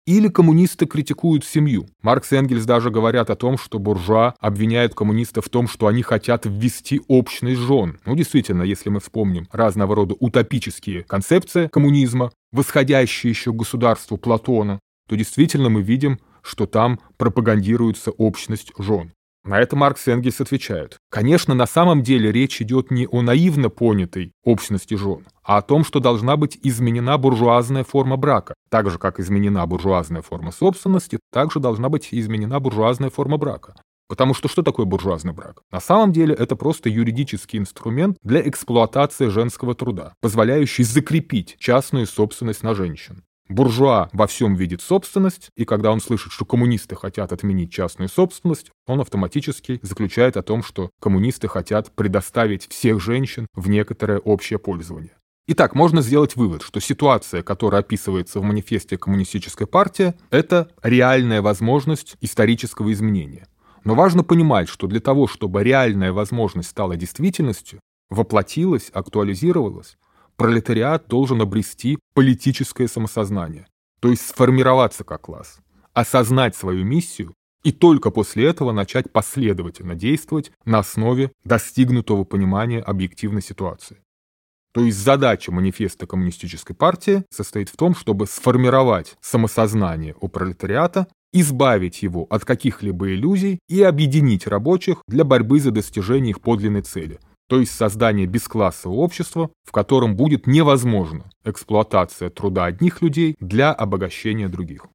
Или 0.06 0.28
коммунисты 0.28 0.84
критикуют 0.84 1.46
семью. 1.46 1.86
Маркс 2.02 2.30
и 2.32 2.36
Энгельс 2.36 2.66
даже 2.66 2.90
говорят 2.90 3.30
о 3.30 3.36
том, 3.36 3.56
что 3.56 3.78
буржуа 3.78 4.34
обвиняют 4.38 4.94
коммунистов 4.94 5.46
в 5.46 5.48
том, 5.48 5.66
что 5.66 5.86
они 5.86 6.02
хотят 6.02 6.44
ввести 6.44 7.00
общность 7.08 7.60
жен. 7.60 7.98
Ну, 8.04 8.14
действительно, 8.14 8.64
если 8.64 8.90
мы 8.90 9.00
вспомним 9.00 9.48
разного 9.50 9.94
рода 9.94 10.14
утопические 10.20 11.04
концепции 11.04 11.68
коммунизма, 11.68 12.32
восходящие 12.52 13.30
еще 13.30 13.52
к 13.52 13.56
государству 13.56 14.18
Платона, 14.18 14.78
то 15.08 15.16
действительно 15.16 15.68
мы 15.68 15.82
видим, 15.82 16.18
что 16.42 16.66
там 16.66 17.00
пропагандируется 17.16 18.11
общность 18.11 18.73
жен. 18.78 19.12
На 19.44 19.61
это 19.61 19.76
Маркс 19.76 20.08
и 20.08 20.11
Энгельс 20.11 20.40
отвечают. 20.40 20.96
Конечно, 21.11 21.54
на 21.54 21.66
самом 21.66 22.02
деле 22.02 22.32
речь 22.32 22.62
идет 22.62 22.90
не 22.90 23.06
о 23.06 23.20
наивно 23.20 23.68
понятой 23.68 24.32
общности 24.42 24.94
жен, 24.94 25.26
а 25.42 25.58
о 25.58 25.62
том, 25.62 25.84
что 25.84 26.00
должна 26.00 26.38
быть 26.38 26.58
изменена 26.62 27.18
буржуазная 27.18 27.84
форма 27.84 28.16
брака. 28.16 28.54
Так 28.70 28.90
же, 28.90 28.99
как 28.99 29.20
изменена 29.20 29.66
буржуазная 29.66 30.23
форма 30.23 30.50
собственности, 30.50 31.18
также 31.30 31.61
должна 31.61 31.90
быть 31.90 32.08
изменена 32.11 32.58
буржуазная 32.58 33.11
форма 33.11 33.37
брака. 33.37 33.75
Потому 34.08 34.32
что 34.32 34.49
что 34.49 34.62
такое 34.62 34.87
буржуазный 34.87 35.32
брак? 35.32 35.62
На 35.70 35.80
самом 35.80 36.12
деле 36.12 36.34
это 36.34 36.56
просто 36.56 36.88
юридический 36.88 37.58
инструмент 37.58 38.16
для 38.23 38.46
эксплуатации 38.46 39.28
женского 39.28 39.75
труда, 39.75 40.14
позволяющий 40.20 40.84
закрепить 40.84 41.56
частную 41.58 42.06
собственность 42.06 42.62
на 42.62 42.75
женщин. 42.75 43.25
Буржуа 43.48 44.08
во 44.12 44.26
всем 44.26 44.54
видит 44.54 44.80
собственность, 44.80 45.50
и 45.54 45.66
когда 45.66 45.92
он 45.92 46.00
слышит, 46.00 46.32
что 46.32 46.46
коммунисты 46.46 46.96
хотят 46.96 47.30
отменить 47.32 47.70
частную 47.70 48.08
собственность, 48.08 48.70
он 48.86 49.00
автоматически 49.00 49.80
заключает 49.82 50.38
о 50.38 50.42
том, 50.42 50.62
что 50.62 50.90
коммунисты 50.98 51.46
хотят 51.46 51.90
предоставить 51.92 52.66
всех 52.68 53.02
женщин 53.02 53.46
в 53.54 53.68
некоторое 53.68 54.18
общее 54.18 54.58
пользование. 54.58 55.12
Итак, 55.46 55.74
можно 55.74 56.00
сделать 56.00 56.36
вывод, 56.36 56.62
что 56.62 56.80
ситуация, 56.80 57.42
которая 57.42 57.82
описывается 57.82 58.40
в 58.40 58.44
манифесте 58.44 58.96
Коммунистической 58.96 59.66
партии, 59.66 60.14
это 60.30 60.70
реальная 60.82 61.42
возможность 61.42 62.16
исторического 62.22 62.90
изменения. 62.94 63.46
Но 63.84 63.94
важно 63.94 64.24
понимать, 64.24 64.70
что 64.70 64.86
для 64.86 65.00
того, 65.00 65.26
чтобы 65.26 65.62
реальная 65.62 66.12
возможность 66.12 66.70
стала 66.70 66.96
действительностью, 66.96 67.80
воплотилась, 68.08 68.90
актуализировалась, 68.94 69.98
пролетариат 70.36 71.06
должен 71.08 71.40
обрести 71.40 71.98
политическое 72.14 72.88
самосознание, 72.88 73.66
то 74.00 74.08
есть 74.08 74.26
сформироваться 74.26 75.04
как 75.04 75.22
класс, 75.22 75.58
осознать 75.92 76.56
свою 76.56 76.84
миссию 76.84 77.34
и 77.62 77.72
только 77.72 78.10
после 78.10 78.46
этого 78.46 78.72
начать 78.72 79.10
последовательно 79.10 79.94
действовать 79.94 80.52
на 80.64 80.80
основе 80.80 81.32
достигнутого 81.44 82.24
понимания 82.24 82.80
объективной 82.80 83.42
ситуации. 83.42 83.98
То 84.72 84.82
есть 84.82 84.98
задача 84.98 85.52
манифеста 85.52 86.06
коммунистической 86.06 86.74
партии 86.74 87.24
состоит 87.30 87.68
в 87.68 87.76
том, 87.76 87.94
чтобы 87.94 88.26
сформировать 88.26 89.16
самосознание 89.20 90.16
у 90.20 90.28
пролетариата, 90.28 91.06
избавить 91.32 92.02
его 92.02 92.26
от 92.28 92.44
каких-либо 92.44 93.14
иллюзий 93.14 93.60
и 93.68 93.82
объединить 93.82 94.48
рабочих 94.48 95.02
для 95.06 95.24
борьбы 95.24 95.60
за 95.60 95.70
достижение 95.70 96.30
их 96.30 96.40
подлинной 96.40 96.82
цели– 96.82 97.20
то 97.54 97.61
есть 97.61 97.73
создание 97.73 98.26
бесклассового 98.26 98.96
общества, 98.96 99.49
в 99.62 99.70
котором 99.70 100.16
будет 100.16 100.49
невозможна 100.49 101.30
эксплуатация 101.44 102.28
труда 102.28 102.64
одних 102.64 103.00
людей 103.00 103.37
для 103.38 103.73
обогащения 103.73 104.49
других. 104.49 104.87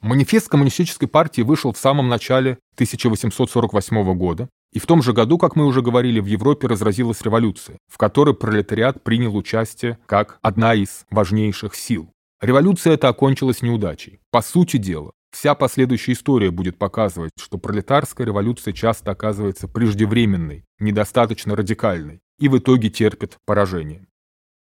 Манифест 0.00 0.48
коммунистической 0.48 1.08
партии 1.08 1.42
вышел 1.42 1.72
в 1.72 1.76
самом 1.76 2.08
начале 2.08 2.58
1848 2.74 4.16
года, 4.16 4.48
и 4.72 4.78
в 4.78 4.86
том 4.86 5.02
же 5.02 5.12
году, 5.12 5.38
как 5.38 5.56
мы 5.56 5.66
уже 5.66 5.82
говорили, 5.82 6.20
в 6.20 6.26
Европе 6.26 6.68
разразилась 6.68 7.20
революция, 7.22 7.78
в 7.92 7.98
которой 7.98 8.36
пролетариат 8.36 9.02
принял 9.02 9.36
участие 9.36 9.98
как 10.06 10.38
одна 10.40 10.74
из 10.74 11.04
важнейших 11.10 11.74
сил. 11.74 12.10
Революция 12.40 12.92
эта 12.92 13.08
окончилась 13.08 13.60
неудачей. 13.60 14.20
По 14.30 14.40
сути 14.40 14.76
дела, 14.76 15.10
вся 15.32 15.54
последующая 15.54 16.12
история 16.12 16.50
будет 16.50 16.78
показывать, 16.78 17.32
что 17.36 17.58
пролетарская 17.58 18.26
революция 18.26 18.72
часто 18.72 19.10
оказывается 19.10 19.66
преждевременной, 19.66 20.64
недостаточно 20.78 21.56
радикальной 21.56 22.20
и 22.38 22.48
в 22.48 22.58
итоге 22.58 22.90
терпит 22.90 23.38
поражение. 23.44 24.06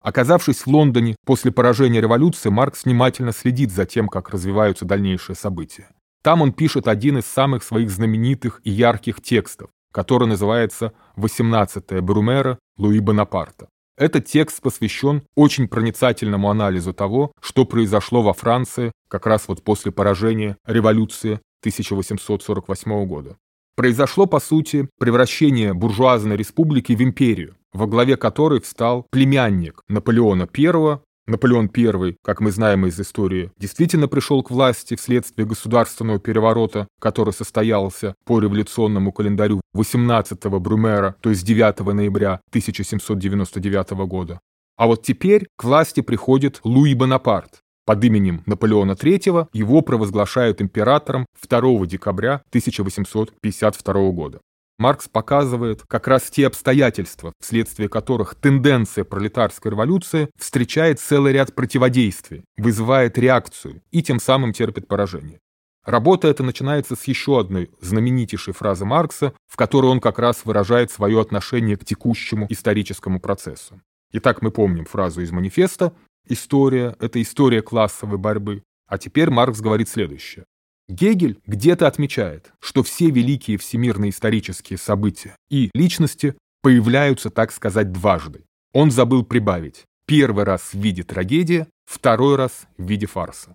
Оказавшись 0.00 0.65
в 0.65 0.67
Лондоне 0.69 1.17
после 1.25 1.50
поражения 1.50 2.00
революции, 2.00 2.50
Маркс 2.50 2.85
внимательно 2.85 3.33
следит 3.33 3.73
за 3.73 3.85
тем, 3.85 4.09
как 4.09 4.31
развиваются 4.31 4.85
дальнейшие 4.85 5.35
события. 5.37 5.88
Там 6.23 6.43
он 6.43 6.53
пишет 6.53 6.88
один 6.88 7.19
из 7.19 7.27
самых 7.27 7.62
своих 7.62 7.91
знаменитых 7.91 8.61
и 8.65 8.71
ярких 8.71 9.23
текстов, 9.23 9.71
который 9.93 10.29
называется 10.29 10.93
«18-е 11.17 12.00
Брумера 12.00 12.59
Луи 12.77 13.00
Бонапарта». 13.00 13.69
Этот 13.99 14.26
текст 14.26 14.62
посвящен 14.62 15.23
очень 15.35 15.67
проницательному 15.67 16.49
анализу 16.50 16.93
того, 16.93 17.33
что 17.43 17.64
произошло 17.64 18.23
во 18.23 18.33
Франции 18.33 18.93
как 19.09 19.26
раз 19.26 19.49
вот 19.49 19.64
после 19.64 19.90
поражения 19.90 20.57
революции 20.64 21.40
1848 21.62 23.07
года. 23.07 23.37
Произошло, 23.75 24.26
по 24.26 24.38
сути, 24.38 24.88
превращение 25.00 25.75
буржуазной 25.75 26.37
республики 26.37 26.93
в 26.93 27.02
империю, 27.02 27.57
во 27.73 27.88
главе 27.88 28.17
которой 28.17 28.61
встал 28.61 29.05
племянник 29.11 29.83
Наполеона 29.88 30.49
I, 30.57 31.00
Наполеон 31.28 31.70
I, 31.76 32.16
как 32.25 32.40
мы 32.40 32.50
знаем 32.50 32.87
из 32.87 32.99
истории, 32.99 33.52
действительно 33.58 34.08
пришел 34.08 34.42
к 34.42 34.50
власти 34.50 34.97
вследствие 34.97 35.47
государственного 35.47 36.18
переворота, 36.18 36.88
который 36.99 37.35
состоялся 37.35 38.14
по 38.25 38.40
революционному 38.40 39.12
календарю 39.12 39.61
18-го 39.76 40.58
Брюмера, 40.58 41.16
то 41.20 41.28
есть 41.28 41.44
9 41.44 41.80
ноября 41.80 42.40
1799 42.49 43.90
года. 44.08 44.40
А 44.78 44.87
вот 44.87 45.02
теперь 45.02 45.47
к 45.56 45.64
власти 45.64 46.00
приходит 46.00 46.61
Луи 46.64 46.94
Бонапарт. 46.94 47.61
Под 47.85 48.02
именем 48.04 48.42
Наполеона 48.47 48.92
III 48.92 49.49
его 49.52 49.82
провозглашают 49.82 50.62
императором 50.62 51.26
2 51.47 51.87
декабря 51.87 52.42
1852 52.50 54.11
года. 54.12 54.40
Маркс 54.78 55.08
показывает 55.08 55.82
как 55.82 56.06
раз 56.06 56.30
те 56.30 56.47
обстоятельства, 56.47 57.32
вследствие 57.40 57.88
которых 57.88 58.37
тенденция 58.37 59.02
пролетарской 59.02 59.73
революции 59.73 60.30
встречает 60.38 61.00
целый 61.00 61.32
ряд 61.32 61.52
противодействий, 61.54 62.44
вызывает 62.56 63.18
реакцию 63.18 63.82
и 63.90 64.02
тем 64.04 64.20
самым 64.20 64.52
терпит 64.52 64.87
поражение. 64.87 65.40
Работа 65.85 66.28
эта 66.28 66.44
начинается 66.44 66.94
с 66.94 67.04
еще 67.04 67.40
одной 67.40 67.70
знаменитейшей 67.80 68.54
фразы 68.54 68.85
Маркса, 68.85 69.32
в 69.47 69.56
которой 69.56 69.87
он 69.87 70.00
как 70.00 70.18
раз 70.20 70.44
выражает 70.44 70.92
свое 70.92 71.20
отношение 71.20 71.76
к 71.76 71.85
текущему 71.85 72.47
историческому 72.49 73.20
процессу. 73.20 73.80
Итак, 74.12 74.42
мы 74.42 74.52
помним 74.52 74.85
фразу 74.85 75.23
из 75.23 75.32
манифеста 75.32 75.92
«История– 76.28 76.94
это 77.00 77.20
история 77.20 77.62
классовой 77.62 78.18
борьбы». 78.18 78.62
А 78.87 78.97
теперь 78.97 79.30
Маркс 79.30 79.61
говорит 79.61 79.88
следующее. 79.88 80.44
Гегель 80.88 81.38
где-то 81.47 81.87
отмечает, 81.87 82.52
что 82.61 82.83
все 82.83 83.11
великие 83.11 83.59
всемирные 83.59 84.11
исторические 84.11 84.78
события 84.78 85.37
и 85.50 85.71
личности 85.75 86.35
появляются, 86.62 87.30
так 87.30 87.52
сказать, 87.52 87.92
дважды. 87.92 88.45
Он 88.73 88.90
забыл 88.90 89.25
прибавить. 89.25 89.85
Первый 90.07 90.45
раз 90.45 90.73
в 90.73 90.78
виде 90.80 91.02
трагедии, 91.02 91.66
второй 91.85 92.37
раз 92.37 92.66
в 92.78 92.88
виде 92.88 93.07
фарса. 93.07 93.54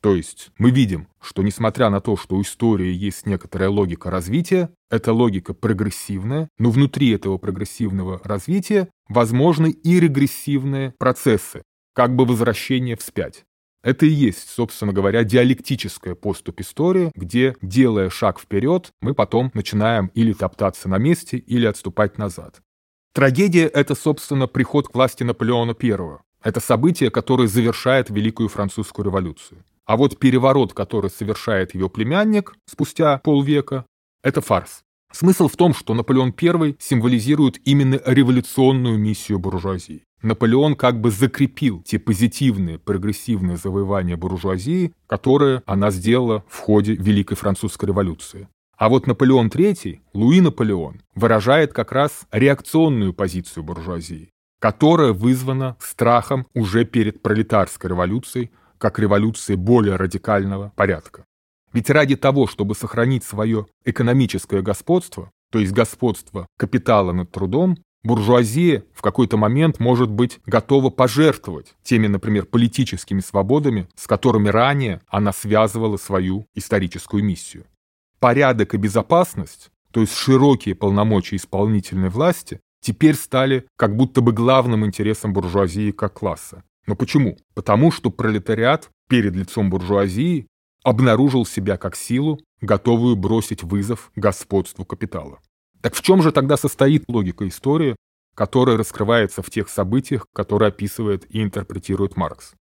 То 0.00 0.16
есть 0.16 0.50
мы 0.58 0.70
видим, 0.70 1.06
что 1.20 1.42
несмотря 1.42 1.88
на 1.88 2.00
то, 2.00 2.16
что 2.16 2.36
у 2.36 2.42
истории 2.42 2.92
есть 2.92 3.24
некоторая 3.26 3.68
логика 3.68 4.10
развития, 4.10 4.70
эта 4.90 5.12
логика 5.12 5.54
прогрессивная, 5.54 6.48
но 6.58 6.70
внутри 6.70 7.10
этого 7.10 7.38
прогрессивного 7.38 8.20
развития 8.24 8.88
возможны 9.08 9.70
и 9.70 10.00
регрессивные 10.00 10.94
процессы, 10.98 11.62
как 11.94 12.16
бы 12.16 12.24
возвращение 12.24 12.96
вспять. 12.96 13.44
Это 13.82 14.06
и 14.06 14.10
есть, 14.10 14.48
собственно 14.48 14.92
говоря, 14.92 15.24
диалектическая 15.24 16.14
поступь 16.14 16.60
истории, 16.60 17.10
где, 17.16 17.56
делая 17.62 18.10
шаг 18.10 18.38
вперед, 18.38 18.92
мы 19.00 19.12
потом 19.12 19.50
начинаем 19.54 20.06
или 20.14 20.32
топтаться 20.32 20.88
на 20.88 20.98
месте, 20.98 21.36
или 21.36 21.66
отступать 21.66 22.16
назад. 22.16 22.60
Трагедия– 23.12 23.66
это, 23.74 23.94
собственно, 23.94 24.46
приход 24.46 24.88
к 24.88 24.94
власти 24.94 25.24
Наполеона 25.24 25.76
I. 25.80 26.18
Это 26.42 26.60
событие, 26.60 27.10
которое 27.10 27.48
завершает 27.48 28.08
Великую 28.08 28.48
Французскую 28.48 29.04
революцию. 29.06 29.64
А 29.84 29.96
вот 29.96 30.18
переворот, 30.18 30.72
который 30.72 31.10
совершает 31.10 31.74
ее 31.74 31.90
племянник 31.90 32.54
спустя 32.66 33.18
полвека, 33.18 33.84
это 34.22 34.40
фарс. 34.40 34.82
Смысл 35.12 35.48
в 35.48 35.56
том, 35.56 35.74
что 35.74 35.92
Наполеон 35.92 36.34
I 36.40 36.76
символизирует 36.78 37.60
именно 37.66 38.00
революционную 38.06 38.96
миссию 38.98 39.38
буржуазии. 39.38 40.04
Наполеон 40.22 40.76
как 40.76 41.00
бы 41.00 41.10
закрепил 41.10 41.82
те 41.82 41.98
позитивные, 41.98 42.78
прогрессивные 42.78 43.56
завоевания 43.56 44.16
буржуазии, 44.16 44.92
которые 45.06 45.62
она 45.66 45.90
сделала 45.90 46.44
в 46.48 46.58
ходе 46.58 46.94
Великой 46.94 47.34
Французской 47.34 47.86
революции. 47.86 48.48
А 48.76 48.88
вот 48.88 49.06
Наполеон 49.06 49.48
III, 49.48 50.00
Луи 50.14 50.40
Наполеон, 50.40 51.02
выражает 51.14 51.72
как 51.72 51.92
раз 51.92 52.26
реакционную 52.30 53.12
позицию 53.12 53.64
буржуазии, 53.64 54.30
которая 54.60 55.12
вызвана 55.12 55.76
страхом 55.80 56.46
уже 56.54 56.84
перед 56.84 57.20
пролетарской 57.22 57.90
революцией, 57.90 58.50
как 58.78 58.98
революцией 58.98 59.56
более 59.56 59.96
радикального 59.96 60.72
порядка. 60.76 61.24
Ведь 61.72 61.90
ради 61.90 62.16
того, 62.16 62.46
чтобы 62.46 62.74
сохранить 62.74 63.24
свое 63.24 63.66
экономическое 63.84 64.62
господство, 64.62 65.30
то 65.50 65.58
есть 65.58 65.72
господство 65.72 66.46
капитала 66.58 67.12
над 67.12 67.30
трудом, 67.30 67.76
буржуазия 68.04 68.84
в 68.94 69.02
какой-то 69.02 69.36
момент 69.36 69.80
может 69.80 70.10
быть 70.10 70.40
готова 70.46 70.90
пожертвовать 70.90 71.74
теми, 71.82 72.06
например, 72.06 72.46
политическими 72.46 73.20
свободами, 73.20 73.88
с 73.94 74.06
которыми 74.06 74.48
ранее 74.48 75.00
она 75.08 75.32
связывала 75.32 75.96
свою 75.96 76.46
историческую 76.54 77.24
миссию. 77.24 77.64
Порядок 78.18 78.74
и 78.74 78.78
безопасность, 78.78 79.70
то 79.90 80.00
есть 80.00 80.14
широкие 80.14 80.74
полномочия 80.74 81.36
исполнительной 81.36 82.08
власти, 82.08 82.60
теперь 82.80 83.14
стали 83.14 83.66
как 83.76 83.96
будто 83.96 84.20
бы 84.20 84.32
главным 84.32 84.84
интересом 84.84 85.32
буржуазии 85.32 85.92
как 85.92 86.14
класса. 86.14 86.64
Но 86.86 86.96
почему? 86.96 87.38
Потому 87.54 87.92
что 87.92 88.10
пролетариат 88.10 88.90
перед 89.08 89.34
лицом 89.36 89.70
буржуазии 89.70 90.46
обнаружил 90.82 91.46
себя 91.46 91.76
как 91.76 91.94
силу, 91.94 92.40
готовую 92.60 93.16
бросить 93.16 93.62
вызов 93.62 94.10
господству 94.16 94.84
капитала. 94.84 95.38
Так 95.82 95.94
в 95.94 96.00
чем 96.00 96.22
же 96.22 96.30
тогда 96.30 96.56
состоит 96.56 97.04
логика 97.08 97.46
истории, 97.46 97.96
которая 98.36 98.76
раскрывается 98.76 99.42
в 99.42 99.50
тех 99.50 99.68
событиях, 99.68 100.26
которые 100.32 100.68
описывает 100.68 101.26
и 101.28 101.42
интерпретирует 101.42 102.16
Маркс? 102.16 102.54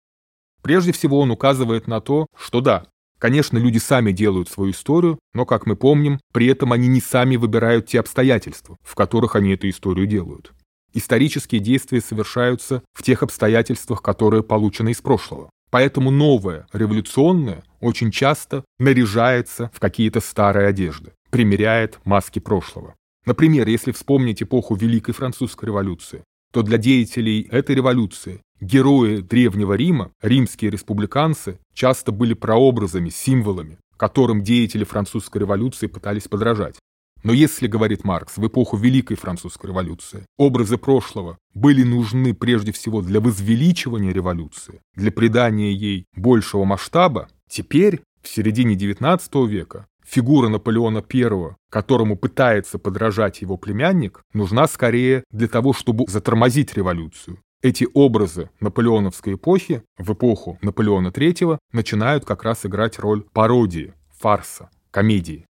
Прежде 0.63 0.93
всего 0.93 1.19
он 1.19 1.29
указывает 1.29 1.88
на 1.88 1.99
то, 1.99 2.27
что 2.36 2.62
да, 2.62 2.86
конечно, 3.19 3.58
люди 3.58 3.77
сами 3.77 4.13
делают 4.13 4.49
свою 4.49 4.71
историю, 4.71 5.19
но, 5.34 5.45
как 5.45 5.65
мы 5.65 5.75
помним, 5.75 6.19
при 6.34 6.47
этом 6.47 6.71
они 6.71 6.88
не 6.88 7.01
сами 7.01 7.36
выбирают 7.36 7.88
те 7.88 7.99
обстоятельства, 7.99 8.77
в 8.82 8.95
которых 8.95 9.36
они 9.36 9.51
эту 9.51 9.69
историю 9.69 10.08
делают. 10.08 10.53
Исторические 10.93 11.62
действия 11.62 12.01
совершаются 12.01 12.82
в 12.93 13.03
тех 13.03 13.21
обстоятельствах, 13.21 14.01
которые 14.01 14.43
получены 14.43 14.91
из 14.91 15.01
прошлого. 15.01 15.49
Поэтому 15.69 16.10
новое, 16.10 16.67
революционное, 16.73 17.63
очень 17.79 18.12
часто 18.12 18.63
наряжается 18.79 19.69
в 19.73 19.79
какие-то 19.79 20.19
старые 20.19 20.67
одежды, 20.67 21.12
примеряет 21.29 21.99
маски 22.05 22.39
прошлого. 22.39 22.95
Например, 23.25 23.67
если 23.67 23.91
вспомнить 23.91 24.41
эпоху 24.41 24.75
Великой 24.75 25.13
Французской 25.13 25.65
революции, 25.65 26.23
то 26.51 26.63
для 26.63 26.77
деятелей 26.77 27.47
этой 27.51 27.75
революции 27.75 28.41
герои 28.60 29.21
Древнего 29.21 29.73
Рима, 29.73 30.12
римские 30.21 30.71
республиканцы, 30.71 31.60
часто 31.73 32.12
были 32.12 32.34
прообразами, 32.34 33.10
символами, 33.10 33.77
которым 33.97 34.43
деятели 34.43 34.84
французской 34.84 35.39
революции 35.39 35.88
пытались 35.88 36.27
подражать. 36.27 36.75
Но 37.21 37.34
если, 37.34 37.67
говорит 37.67 38.05
Маркс, 38.05 38.38
в 38.38 38.47
эпоху 38.47 38.77
Великой 38.77 39.17
Французской 39.17 39.67
революции 39.67 40.25
образы 40.38 40.77
прошлого 40.77 41.38
были 41.53 41.84
нужны 41.84 42.34
прежде 42.34 42.71
всего 42.71 43.01
для 43.01 43.19
возвеличивания 43.19 44.13
революции, 44.13 44.79
для 44.95 45.12
придания 45.12 45.73
ей 45.73 46.05
большего 46.15 46.63
масштаба, 46.63 47.27
теперь, 47.49 48.01
в 48.21 48.29
середине 48.29 48.75
XIX 48.75 49.47
века, 49.47 49.86
фигура 50.10 50.50
Наполеона 50.50 51.04
I, 51.13 51.56
которому 51.69 52.17
пытается 52.17 52.80
подражать 52.80 53.41
его 53.41 53.58
племянник, 53.58 54.22
нужна 54.34 54.67
скорее 54.67 55.24
для 55.32 55.48
того, 55.48 55.74
чтобы 55.74 56.06
затормозить 56.08 56.74
революцию. 56.74 57.39
Эти 57.62 57.88
образы 57.93 58.50
наполеоновской 58.62 59.34
эпохи 59.34 59.84
в 59.98 60.13
эпоху 60.13 60.58
Наполеона 60.62 61.10
III 61.10 61.58
начинают 61.74 62.26
как 62.26 62.43
раз 62.43 62.65
играть 62.65 62.98
роль 63.00 63.24
пародии, 63.34 63.93
фарса, 64.17 64.69
комедии. 64.91 65.45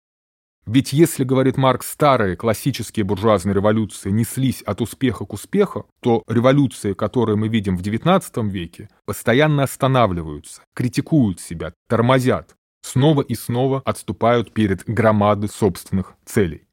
Ведь 0.65 0.91
если, 0.91 1.23
говорит 1.23 1.55
Маркс, 1.57 1.89
старые 1.89 2.35
классические 2.35 3.05
буржуазные 3.05 3.53
революции 3.53 4.09
неслись 4.09 4.61
от 4.63 4.81
успеха 4.81 5.25
к 5.25 5.33
успеху, 5.33 5.85
то 6.01 6.23
революции, 6.27 6.93
которые 6.93 7.37
мы 7.37 7.47
видим 7.47 7.77
в 7.77 7.81
XIX 7.81 8.49
веке, 8.49 8.89
постоянно 9.05 9.63
останавливаются, 9.63 10.61
критикуют 10.73 11.39
себя, 11.39 11.73
тормозят. 11.87 12.57
Снова 12.87 13.21
и 13.21 13.35
снова 13.35 13.81
отступают 13.85 14.53
перед 14.53 14.85
громадой 14.85 15.49
собственных 15.49 16.15
целей. 16.25 16.67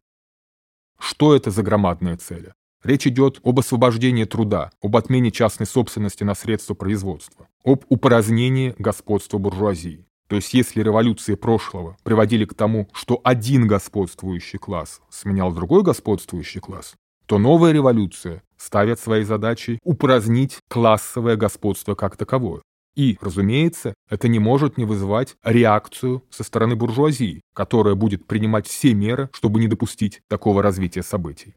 Что 0.98 1.34
это 1.34 1.50
за 1.50 1.62
громадные 1.62 2.16
цели? 2.16 2.54
Речь 2.82 3.06
идет 3.06 3.40
об 3.42 3.58
освобождении 3.58 4.24
труда, 4.24 4.70
об 4.82 4.96
отмене 4.96 5.30
частной 5.30 5.66
собственности 5.66 6.22
на 6.22 6.34
средства 6.34 6.74
производства, 6.74 7.48
об 7.64 7.84
упразднении 7.88 8.74
господства 8.78 9.38
буржуазии. 9.38 10.06
То 10.28 10.36
есть 10.36 10.54
если 10.54 10.82
революции 10.82 11.34
прошлого 11.34 11.96
приводили 12.02 12.44
к 12.44 12.54
тому, 12.54 12.88
что 12.92 13.20
один 13.24 13.66
господствующий 13.66 14.58
класс 14.58 15.00
сменял 15.10 15.52
другой 15.52 15.82
господствующий 15.82 16.60
класс, 16.60 16.94
то 17.26 17.38
новая 17.38 17.72
революция 17.72 18.42
ставит 18.56 19.00
своей 19.00 19.24
задачей 19.24 19.78
упразднить 19.82 20.58
классовое 20.68 21.36
господство 21.36 21.94
как 21.94 22.16
таковое. 22.16 22.62
И, 22.96 23.18
разумеется, 23.20 23.94
это 24.08 24.28
не 24.28 24.38
может 24.38 24.78
не 24.78 24.84
вызывать 24.84 25.36
реакцию 25.42 26.22
со 26.30 26.44
стороны 26.44 26.76
буржуазии, 26.76 27.42
которая 27.54 27.94
будет 27.94 28.26
принимать 28.26 28.66
все 28.68 28.94
меры, 28.94 29.28
чтобы 29.32 29.60
не 29.60 29.66
допустить 29.66 30.20
такого 30.28 30.62
развития 30.62 31.02
событий. 31.02 31.54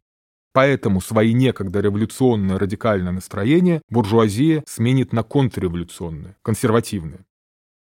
Поэтому 0.52 1.00
свои 1.00 1.32
некогда 1.34 1.80
революционные 1.80 2.56
радикальные 2.56 3.12
настроения 3.12 3.82
буржуазия 3.90 4.64
сменит 4.66 5.12
на 5.12 5.22
контрреволюционные, 5.22 6.36
консервативные. 6.42 7.20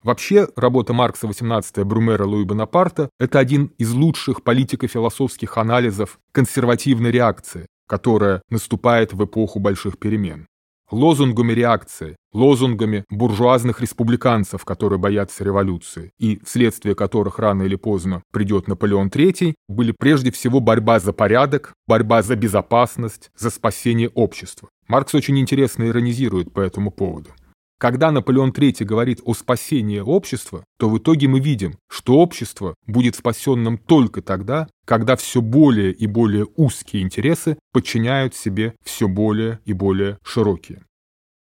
Вообще, 0.02 0.48
работа 0.56 0.92
Маркса 0.92 1.26
18 1.26 1.84
Брумера 1.84 2.24
Луи 2.24 2.44
Бонапарта– 2.44 3.10
это 3.18 3.38
один 3.38 3.72
из 3.78 3.92
лучших 3.92 4.42
политико-философских 4.42 5.58
анализов 5.58 6.18
консервативной 6.32 7.10
реакции, 7.10 7.66
которая 7.88 8.42
наступает 8.48 9.12
в 9.12 9.24
эпоху 9.24 9.58
больших 9.58 9.98
перемен. 9.98 10.46
Лозунгами 10.90 11.52
реакции, 11.52 12.16
лозунгами 12.32 13.04
буржуазных 13.10 13.80
республиканцев, 13.80 14.64
которые 14.64 15.00
боятся 15.00 15.42
революции, 15.42 16.12
и 16.20 16.38
вследствие 16.44 16.94
которых 16.94 17.40
рано 17.40 17.64
или 17.64 17.74
поздно 17.74 18.22
придет 18.32 18.68
Наполеон 18.68 19.08
III, 19.08 19.54
были 19.68 19.92
прежде 19.98 20.30
всего 20.30 20.60
борьба 20.60 21.00
за 21.00 21.12
порядок, 21.12 21.72
борьба 21.88 22.22
за 22.22 22.36
безопасность, 22.36 23.30
за 23.36 23.50
спасение 23.50 24.10
общества. 24.10 24.68
Маркс 24.86 25.12
очень 25.16 25.40
интересно 25.40 25.88
иронизирует 25.88 26.52
по 26.52 26.60
этому 26.60 26.92
поводу. 26.92 27.30
Когда 27.78 28.10
Наполеон 28.10 28.52
III 28.52 28.84
говорит 28.84 29.20
о 29.24 29.34
спасении 29.34 30.00
общества, 30.00 30.64
то 30.78 30.88
в 30.88 30.96
итоге 30.96 31.28
мы 31.28 31.40
видим, 31.40 31.76
что 31.90 32.14
общество 32.14 32.74
будет 32.86 33.16
спасенным 33.16 33.76
только 33.76 34.22
тогда, 34.22 34.66
когда 34.86 35.14
все 35.16 35.42
более 35.42 35.92
и 35.92 36.06
более 36.06 36.46
узкие 36.56 37.02
интересы 37.02 37.58
подчиняют 37.72 38.34
себе 38.34 38.74
все 38.82 39.08
более 39.08 39.60
и 39.66 39.74
более 39.74 40.18
широкие. 40.22 40.84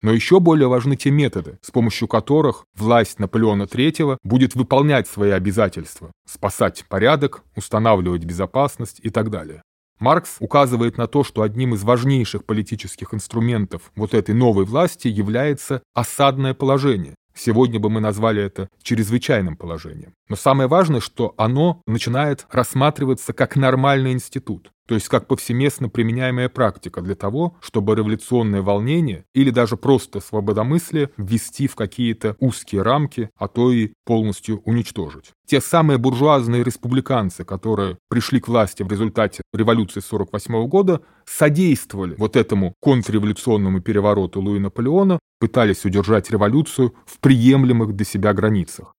Но 0.02 0.12
еще 0.12 0.42
более 0.42 0.68
важны 0.68 0.98
те 0.98 1.10
методы, 1.10 1.58
с 1.62 1.72
помощью 1.72 2.08
которых 2.08 2.66
власть 2.76 3.20
Наполеона 3.20 3.64
III 3.64 4.18
будет 4.24 4.56
выполнять 4.56 5.08
свои 5.08 5.32
обязательства– 5.32 6.12
спасать 6.26 6.86
порядок, 6.90 7.44
устанавливать 7.56 8.26
безопасность 8.26 9.00
и 9.04 9.10
так 9.10 9.30
далее. 9.30 9.62
Маркс 10.00 10.38
указывает 10.40 10.98
на 10.98 11.08
то, 11.08 11.24
что 11.24 11.42
одним 11.42 11.74
из 11.74 11.84
важнейших 11.84 12.46
политических 12.46 13.14
инструментов 13.14 13.92
вот 13.96 14.14
этой 14.14 14.34
новой 14.34 14.66
власти 14.66 15.08
является 15.08 15.84
осадное 15.94 16.54
положение. 16.54 17.16
Сегодня 17.36 17.80
бы 17.80 17.90
мы 17.90 18.00
назвали 18.02 18.42
это 18.42 18.70
чрезвычайным 18.82 19.56
положением. 19.56 20.14
Но 20.28 20.36
самое 20.36 20.68
важное, 20.68 21.00
что 21.00 21.34
оно 21.38 21.82
начинает 21.88 22.48
рассматриваться 22.52 23.34
как 23.34 23.56
нормальный 23.56 24.12
институт 24.12 24.72
то 24.90 24.96
есть 24.96 25.08
как 25.08 25.28
повсеместно 25.28 25.88
применяемая 25.88 26.50
практика 26.50 27.02
для 27.02 27.14
того, 27.14 27.56
чтобы 27.62 27.96
революционное 27.96 28.64
волнение 28.64 29.24
или 29.36 29.52
даже 29.52 29.78
просто 29.78 30.20
свободомыслие 30.20 31.12
ввести 31.16 31.68
в 31.68 31.76
какие-то 31.76 32.36
узкие 32.40 32.82
рамки, 32.82 33.30
а 33.38 33.48
то 33.48 33.72
и 33.72 33.94
полностью 34.04 34.64
уничтожить. 34.66 35.34
Те 35.46 35.62
самые 35.62 36.00
буржуазные 36.00 36.64
республиканцы, 36.64 37.46
которые 37.46 38.00
пришли 38.10 38.40
к 38.40 38.48
власти 38.48 38.82
в 38.82 38.90
результате 38.90 39.44
революции 39.54 40.00
48 40.00 40.68
года, 40.68 41.02
содействовали 41.24 42.16
вот 42.18 42.36
этому 42.36 42.74
контрреволюционному 42.80 43.82
перевороту 43.82 44.42
Луи 44.42 44.58
Наполеона, 44.58 45.20
пытались 45.40 45.86
удержать 45.86 46.32
революцию 46.32 46.96
в 47.06 47.20
приемлемых 47.20 47.96
для 47.96 48.06
себя 48.06 48.34
границах. 48.34 48.96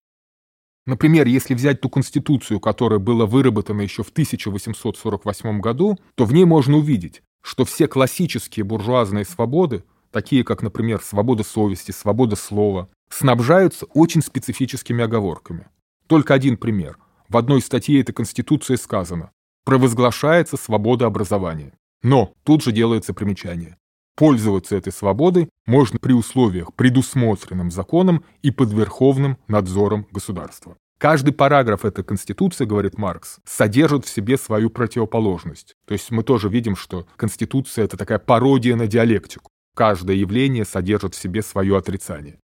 Например, 0.87 1.27
если 1.27 1.55
взять 1.55 1.81
ту 1.81 1.88
конституцию, 1.88 2.61
которая 2.61 2.99
была 2.99 3.27
выработана 3.27 3.83
еще 3.83 4.03
в 4.03 4.09
1848 4.09 5.61
году, 5.61 5.99
то 6.14 6.25
в 6.25 6.33
ней 6.33 6.45
можно 6.45 6.79
увидеть, 6.79 7.23
что 7.43 7.64
все 7.64 7.87
классические 7.87 8.64
буржуазные 8.64 9.25
свободы, 9.25 9.85
такие 10.11 10.43
как, 10.43 10.62
например, 10.62 11.01
свобода 11.03 11.45
совести, 11.45 11.93
свобода 11.93 12.37
слова, 12.37 12.88
снабжаются 13.11 13.87
очень 13.87 14.23
специфическими 14.23 15.05
оговорками. 15.05 15.69
Только 16.07 16.35
один 16.35 16.57
пример. 16.57 16.99
В 17.29 17.37
одной 17.37 17.61
статье 17.61 18.01
этой 18.01 18.12
Конституции 18.12 18.75
сказано 18.75 19.31
«Провозглашается 19.64 20.57
свобода 20.57 21.07
образования». 21.07 21.75
Но 22.03 22.33
тут 22.45 22.64
же 22.64 22.73
делается 22.73 23.12
примечание. 23.12 23.77
Пользоваться 24.20 24.76
этой 24.76 24.92
свободой 24.92 25.48
можно 25.64 25.98
при 25.98 26.12
условиях, 26.12 26.74
предусмотренным 26.74 27.70
законом 27.70 28.22
и 28.42 28.50
под 28.50 28.70
верховным 28.70 29.38
надзором 29.48 30.06
государства. 30.12 30.76
Каждый 30.98 31.33
параграф 31.33 31.87
этой 31.87 32.04
Конституции, 32.04 32.66
говорит 32.66 32.98
Маркс, 32.98 33.38
содержит 33.46 34.04
в 34.04 34.11
себе 34.11 34.37
свою 34.37 34.68
противоположность. 34.68 35.74
То 35.87 35.94
есть 35.94 36.11
мы 36.11 36.22
тоже 36.22 36.50
видим, 36.50 36.76
что 36.76 37.06
Конституция– 37.16 37.85
это 37.87 37.96
такая 37.96 38.18
пародия 38.18 38.76
на 38.76 38.87
диалектику. 38.87 39.48
Каждое 39.74 40.16
явление 40.16 40.66
содержит 40.66 41.14
в 41.14 41.18
себе 41.18 41.40
свое 41.40 41.78
отрицание. 41.78 42.38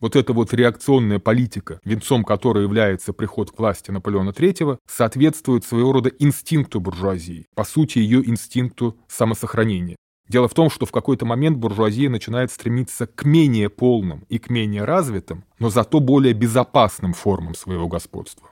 Вот 0.00 0.16
эта 0.16 0.32
вот 0.32 0.54
реакционная 0.54 1.18
политика, 1.18 1.78
венцом 1.84 2.24
которой 2.24 2.64
является 2.64 3.12
приход 3.12 3.50
к 3.50 3.58
власти 3.58 3.90
Наполеона 3.90 4.30
III, 4.30 4.78
соответствует 4.88 5.66
своего 5.66 5.92
рода 5.92 6.08
инстинкту 6.08 6.80
буржуазии, 6.80 7.44
по 7.54 7.64
сути 7.64 7.98
ее 7.98 8.26
инстинкту 8.26 8.96
самосохранения. 9.08 9.96
Дело 10.28 10.48
в 10.48 10.54
том, 10.54 10.70
что 10.70 10.86
в 10.86 10.92
какой-то 10.92 11.26
момент 11.26 11.58
буржуазия 11.58 12.08
начинает 12.08 12.50
стремиться 12.50 13.06
к 13.06 13.24
менее 13.24 13.68
полным 13.68 14.24
и 14.28 14.38
к 14.38 14.50
менее 14.50 14.84
развитым, 14.84 15.44
но 15.58 15.68
зато 15.68 16.00
более 16.00 16.32
безопасным 16.32 17.12
формам 17.12 17.54
своего 17.54 17.88
господства. 17.88 18.48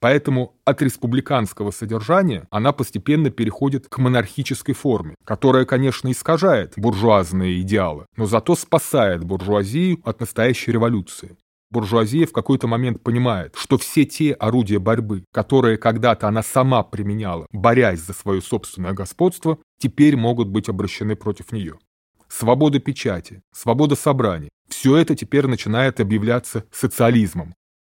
Поэтому 0.00 0.54
от 0.64 0.80
республиканского 0.80 1.72
содержания 1.72 2.46
она 2.50 2.72
постепенно 2.72 3.30
переходит 3.30 3.88
к 3.88 3.98
монархической 3.98 4.74
форме, 4.74 5.16
которая, 5.24 5.64
конечно, 5.64 6.10
искажает 6.10 6.74
буржуазные 6.76 7.60
идеалы, 7.62 8.06
но 8.16 8.26
зато 8.26 8.54
спасает 8.54 9.24
буржуазию 9.24 9.98
от 10.04 10.20
настоящей 10.20 10.70
революции. 10.70 11.36
Буржуазия 11.70 12.26
в 12.26 12.32
какой-то 12.32 12.66
момент 12.66 13.02
понимает, 13.02 13.54
что 13.56 13.76
все 13.76 14.06
те 14.06 14.32
орудия 14.32 14.78
борьбы, 14.78 15.24
которые 15.32 15.76
когда-то 15.76 16.26
она 16.26 16.42
сама 16.42 16.82
применяла, 16.82 17.46
борясь 17.52 18.00
за 18.00 18.14
свое 18.14 18.40
собственное 18.40 18.94
господство, 18.94 19.58
теперь 19.78 20.16
могут 20.16 20.48
быть 20.48 20.68
обращены 20.68 21.14
против 21.14 21.52
нее. 21.52 21.78
Свобода 22.28 22.78
печати, 22.78 23.42
свобода 23.52 23.96
собраний– 23.96 24.48
все 24.68 24.96
это 24.96 25.14
теперь 25.14 25.46
начинает 25.46 26.00
объявляться 26.00 26.64
социализмом. 26.70 27.54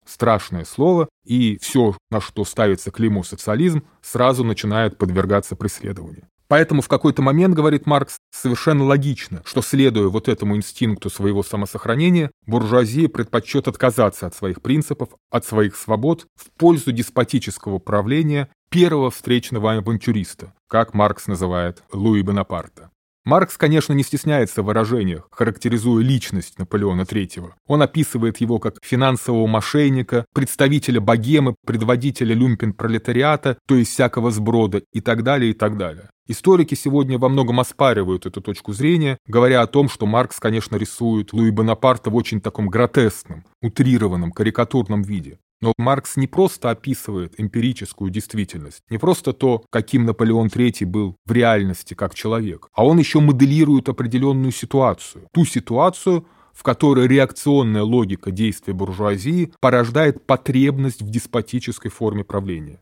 Страшное 0.05 0.65
слово, 0.65 1.07
и 1.23 1.59
все, 1.61 1.95
на 2.09 2.21
что 2.21 2.45
ставится 2.45 2.89
клеймо 2.89 3.23
социализм, 3.23 3.83
сразу 4.01 4.43
начинает 4.43 4.97
подвергаться 4.97 5.55
преследованию. 5.55 6.27
Поэтому 6.49 6.81
в 6.81 6.87
какой-то 6.87 7.21
момент, 7.21 7.53
говорит 7.53 7.85
Маркс, 7.85 8.17
совершенно 8.31 8.83
логично, 8.83 9.43
что 9.45 9.61
следуя 9.61 10.07
вот 10.07 10.27
этому 10.27 10.57
инстинкту 10.57 11.11
своего 11.11 11.43
самосохранения, 11.43 12.31
буржуазия 12.47 13.07
предпочтет 13.07 13.67
отказаться 13.67 14.25
от 14.25 14.35
своих 14.35 14.61
принципов, 14.63 15.09
от 15.29 15.45
своих 15.45 15.75
свобод 15.75 16.25
в 16.35 16.49
пользу 16.57 16.91
деспотического 16.91 17.77
правления 17.77 18.49
первого 18.69 19.11
встречного 19.11 19.73
авантюриста, 19.73 20.53
как 20.67 20.95
Маркс 20.95 21.27
называет 21.27 21.83
Луи 21.93 22.23
Бонапарта. 22.23 22.89
Маркс, 23.25 23.57
конечно, 23.57 23.93
не 23.93 24.03
стесняется 24.03 24.61
в 24.61 24.65
выражениях, 24.65 25.27
характеризуя 25.31 26.03
личность 26.03 26.57
Наполеона 26.57 27.01
III. 27.01 27.51
Он 27.67 27.81
описывает 27.81 28.37
его 28.37 28.59
как 28.59 28.77
финансового 28.81 29.45
мошенника, 29.45 30.25
представителя 30.33 31.01
богемы, 31.01 31.55
предводителя 31.65 32.33
люмпен-пролетариата, 32.33 33.57
то 33.67 33.75
есть 33.75 33.91
всякого 33.91 34.31
сброда 34.31 34.81
и 34.93 35.01
так 35.01 35.23
далее, 35.23 35.51
и 35.51 35.53
так 35.53 35.77
далее. 35.77 36.09
Историки 36.27 36.75
сегодня 36.75 37.17
во 37.17 37.27
многом 37.27 37.59
оспаривают 37.59 38.27
эту 38.27 38.39
точку 38.39 38.71
зрения, 38.71 39.17
говоря 39.25 39.61
о 39.61 39.67
том, 39.67 39.89
что 39.89 40.05
Маркс, 40.05 40.39
конечно, 40.39 40.75
рисует 40.75 41.33
Луи 41.33 41.49
Бонапарта 41.49 42.11
в 42.11 42.15
очень 42.15 42.39
таком 42.39 42.67
гротескном, 42.69 43.43
утрированном, 43.61 44.31
карикатурном 44.31 45.01
виде. 45.01 45.39
Но 45.61 45.73
Маркс 45.77 46.15
не 46.15 46.27
просто 46.27 46.69
описывает 46.69 47.39
эмпирическую 47.39 48.09
действительность, 48.09 48.81
не 48.89 48.97
просто 48.97 49.33
то, 49.33 49.63
каким 49.69 50.05
Наполеон 50.05 50.47
III 50.47 50.85
был 50.85 51.17
в 51.25 51.31
реальности 51.31 51.93
как 51.95 52.15
человек, 52.15 52.69
а 52.73 52.85
он 52.85 52.97
еще 52.97 53.19
моделирует 53.19 53.89
определенную 53.89 54.51
ситуацию. 54.51 55.27
Ту 55.33 55.43
ситуацию, 55.43 56.25
в 56.53 56.63
которой 56.63 57.07
реакционная 57.07 57.83
логика 57.83 58.31
действия 58.31 58.73
буржуазии 58.73 59.51
порождает 59.59 60.25
потребность 60.25 61.01
в 61.01 61.09
деспотической 61.09 61.91
форме 61.91 62.23
правления. 62.23 62.81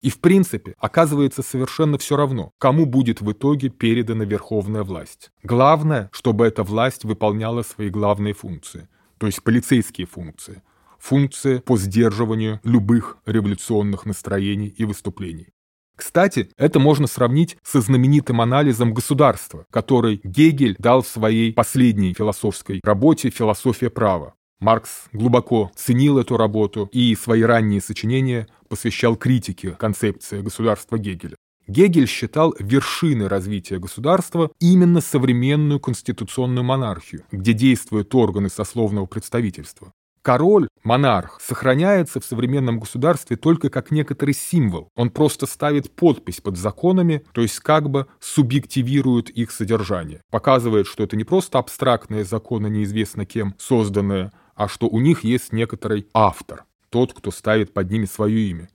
И 0.00 0.10
в 0.10 0.20
принципе 0.20 0.74
оказывается 0.78 1.42
совершенно 1.42 1.96
все 1.98 2.16
равно, 2.16 2.50
кому 2.58 2.86
будет 2.86 3.20
в 3.20 3.30
итоге 3.30 3.68
передана 3.68 4.24
верховная 4.24 4.82
власть. 4.82 5.30
Главное, 5.44 6.08
чтобы 6.12 6.46
эта 6.46 6.64
власть 6.64 7.04
выполняла 7.04 7.62
свои 7.62 7.88
главные 7.88 8.34
функции, 8.34 8.88
то 9.18 9.26
есть 9.26 9.42
полицейские 9.42 10.06
функции– 10.06 10.62
функция 11.02 11.60
по 11.60 11.76
сдерживанию 11.76 12.60
любых 12.62 13.18
революционных 13.26 14.06
настроений 14.06 14.68
и 14.68 14.84
выступлений. 14.84 15.48
Кстати, 15.96 16.50
это 16.56 16.78
можно 16.78 17.06
сравнить 17.06 17.56
со 17.62 17.80
знаменитым 17.80 18.40
анализом 18.40 18.94
государства, 18.94 19.66
который 19.70 20.20
Гегель 20.24 20.76
дал 20.78 21.02
в 21.02 21.08
своей 21.08 21.52
последней 21.52 22.14
философской 22.14 22.80
работе 22.82 23.30
«Философия 23.30 23.90
права». 23.90 24.34
Маркс 24.60 25.06
глубоко 25.12 25.72
ценил 25.74 26.18
эту 26.18 26.36
работу 26.36 26.88
и 26.92 27.16
свои 27.16 27.42
ранние 27.42 27.80
сочинения 27.80 28.46
посвящал 28.68 29.16
критике 29.16 29.72
концепции 29.72 30.40
государства 30.40 30.98
Гегеля. 30.98 31.34
Гегель 31.66 32.08
считал 32.08 32.54
вершиной 32.58 33.28
развития 33.28 33.78
государства 33.78 34.50
именно 34.60 35.00
современную 35.00 35.80
конституционную 35.80 36.64
монархию, 36.64 37.24
где 37.32 37.52
действуют 37.52 38.14
органы 38.14 38.48
сословного 38.48 39.06
представительства. 39.06 39.92
Король, 40.22 40.68
монарх, 40.84 41.40
сохраняется 41.40 42.20
в 42.20 42.24
современном 42.24 42.78
государстве 42.78 43.36
только 43.36 43.70
как 43.70 43.90
некоторый 43.90 44.34
символ. 44.34 44.88
Он 44.94 45.10
просто 45.10 45.46
ставит 45.46 45.96
подпись 45.96 46.40
под 46.40 46.56
законами, 46.56 47.24
то 47.32 47.40
есть 47.40 47.58
как 47.58 47.90
бы 47.90 48.06
субъективирует 48.20 49.30
их 49.30 49.50
содержание. 49.50 50.20
Показывает, 50.30 50.86
что 50.86 51.02
это 51.02 51.16
не 51.16 51.24
просто 51.24 51.58
абстрактные 51.58 52.24
законы, 52.24 52.68
неизвестно 52.68 53.26
кем 53.26 53.56
созданные, 53.58 54.30
а 54.54 54.68
что 54.68 54.86
у 54.86 55.00
них 55.00 55.24
есть 55.24 55.52
некоторый 55.52 56.06
автор, 56.14 56.66
тот, 56.90 57.12
кто 57.12 57.32
ставит 57.32 57.74
под 57.74 57.90
ними 57.90 58.04
свое 58.04 58.48
имя. 58.48 58.68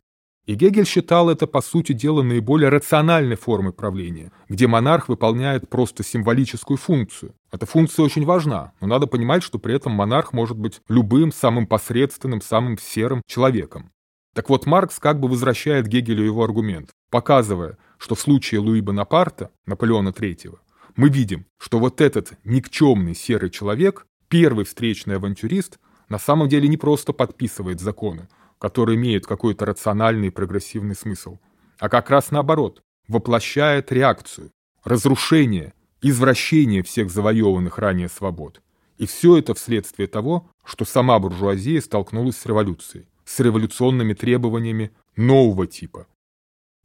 И 0.48 0.56
Гегель 0.56 0.86
считал 0.86 1.30
это, 1.30 1.46
по 1.46 1.60
сути 1.60 1.92
дела, 1.92 2.24
наиболее 2.24 2.70
рациональной 2.70 3.36
формой 3.36 3.74
правления, 3.74 4.32
где 4.48 4.66
монарх 4.66 5.10
выполняет 5.10 5.70
просто 5.70 6.06
символическую 6.06 6.78
функцию. 6.78 7.36
Эта 7.52 7.66
функция 7.66 8.06
очень 8.06 8.24
важна, 8.24 8.72
но 8.80 8.88
надо 8.88 9.08
понимать, 9.08 9.44
что 9.44 9.60
при 9.60 9.76
этом 9.76 9.92
монарх 9.92 10.32
может 10.32 10.58
быть 10.58 10.80
любым, 10.88 11.34
самым 11.34 11.68
посредственным, 11.68 12.40
самым 12.40 12.78
серым 12.78 13.22
человеком. 13.28 13.92
Так 14.34 14.48
вот, 14.48 14.66
Маркс 14.66 15.00
как 15.00 15.20
бы 15.20 15.28
возвращает 15.28 15.88
Гегелю 15.88 16.24
его 16.24 16.46
аргумент, 16.46 16.92
показывая, 17.12 17.78
что 17.98 18.16
в 18.16 18.22
случае 18.22 18.62
Луи 18.62 18.80
Бонапарта, 18.80 19.52
Наполеона 19.66 20.10
III, 20.10 20.60
мы 20.96 21.10
видим, 21.10 21.46
что 21.60 21.78
вот 21.78 22.00
этот 22.00 22.32
никчемный 22.46 23.16
серый 23.16 23.50
человек, 23.50 24.06
первый 24.30 24.64
встречный 24.64 25.18
авантюрист, 25.18 25.78
на 26.08 26.20
самом 26.20 26.48
деле 26.48 26.70
не 26.70 26.78
просто 26.78 27.12
подписывает 27.12 27.82
законы, 27.82 28.30
который 28.60 28.96
имеет 28.96 29.26
какой-то 29.26 29.65
рациональный 29.65 30.28
и 30.28 30.32
прогрессивный 30.32 30.96
смысл, 30.96 31.39
а 31.80 31.89
как 31.89 32.10
раз 32.10 32.32
наоборот, 32.32 32.82
воплощает 33.08 33.91
реакцию, 33.91 34.52
разрушение, 34.84 35.74
извращение 36.02 36.84
всех 36.84 37.12
завоеванных 37.12 37.78
ранее 37.78 38.10
свобод. 38.10 38.62
И 38.98 39.06
все 39.06 39.38
это 39.38 39.54
вследствие 39.54 40.08
того, 40.08 40.50
что 40.63 40.86
сама 40.86 41.20
буржуазия 41.20 41.82
столкнулась 41.82 42.38
с 42.38 42.46
революцией, 42.46 43.08
с 43.26 43.39
революционными 43.39 44.13
требованиями 44.13 44.91
нового 45.15 45.67
типа. 45.67 46.08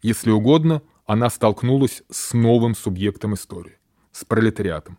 Если 0.02 0.30
угодно, 0.30 0.82
она 1.06 1.30
столкнулась 1.30 2.02
с 2.10 2.34
новым 2.34 2.74
субъектом 2.74 3.34
истории, 3.34 3.78
с 4.12 4.24
пролетариатом. 4.24 4.98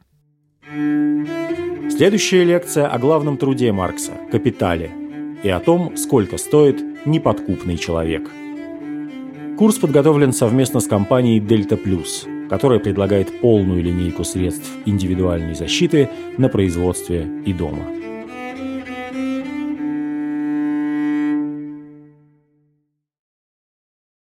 Следующая 1.90 2.44
лекция 2.44 2.88
о 2.88 2.98
главном 2.98 3.38
труде 3.38 3.72
Маркса– 3.72 4.14
«Капитале», 4.32 5.03
и 5.44 5.50
о 5.50 5.60
том, 5.60 5.96
сколько 5.98 6.38
стоит 6.38 6.82
неподкупный 7.06 7.78
человек. 7.78 8.30
Курс 9.58 9.78
подготовлен 9.78 10.34
совместно 10.34 10.80
с 10.80 10.88
компанией 10.88 11.40
Delta 11.40 11.82
Plus, 11.82 12.48
которая 12.50 12.80
предлагает 12.80 13.40
полную 13.42 13.84
линейку 13.84 14.24
средств 14.24 14.70
индивидуальной 14.86 15.54
защиты 15.54 16.10
на 16.38 16.50
производстве 16.50 17.28
и 17.46 17.54
дома. 17.54 18.03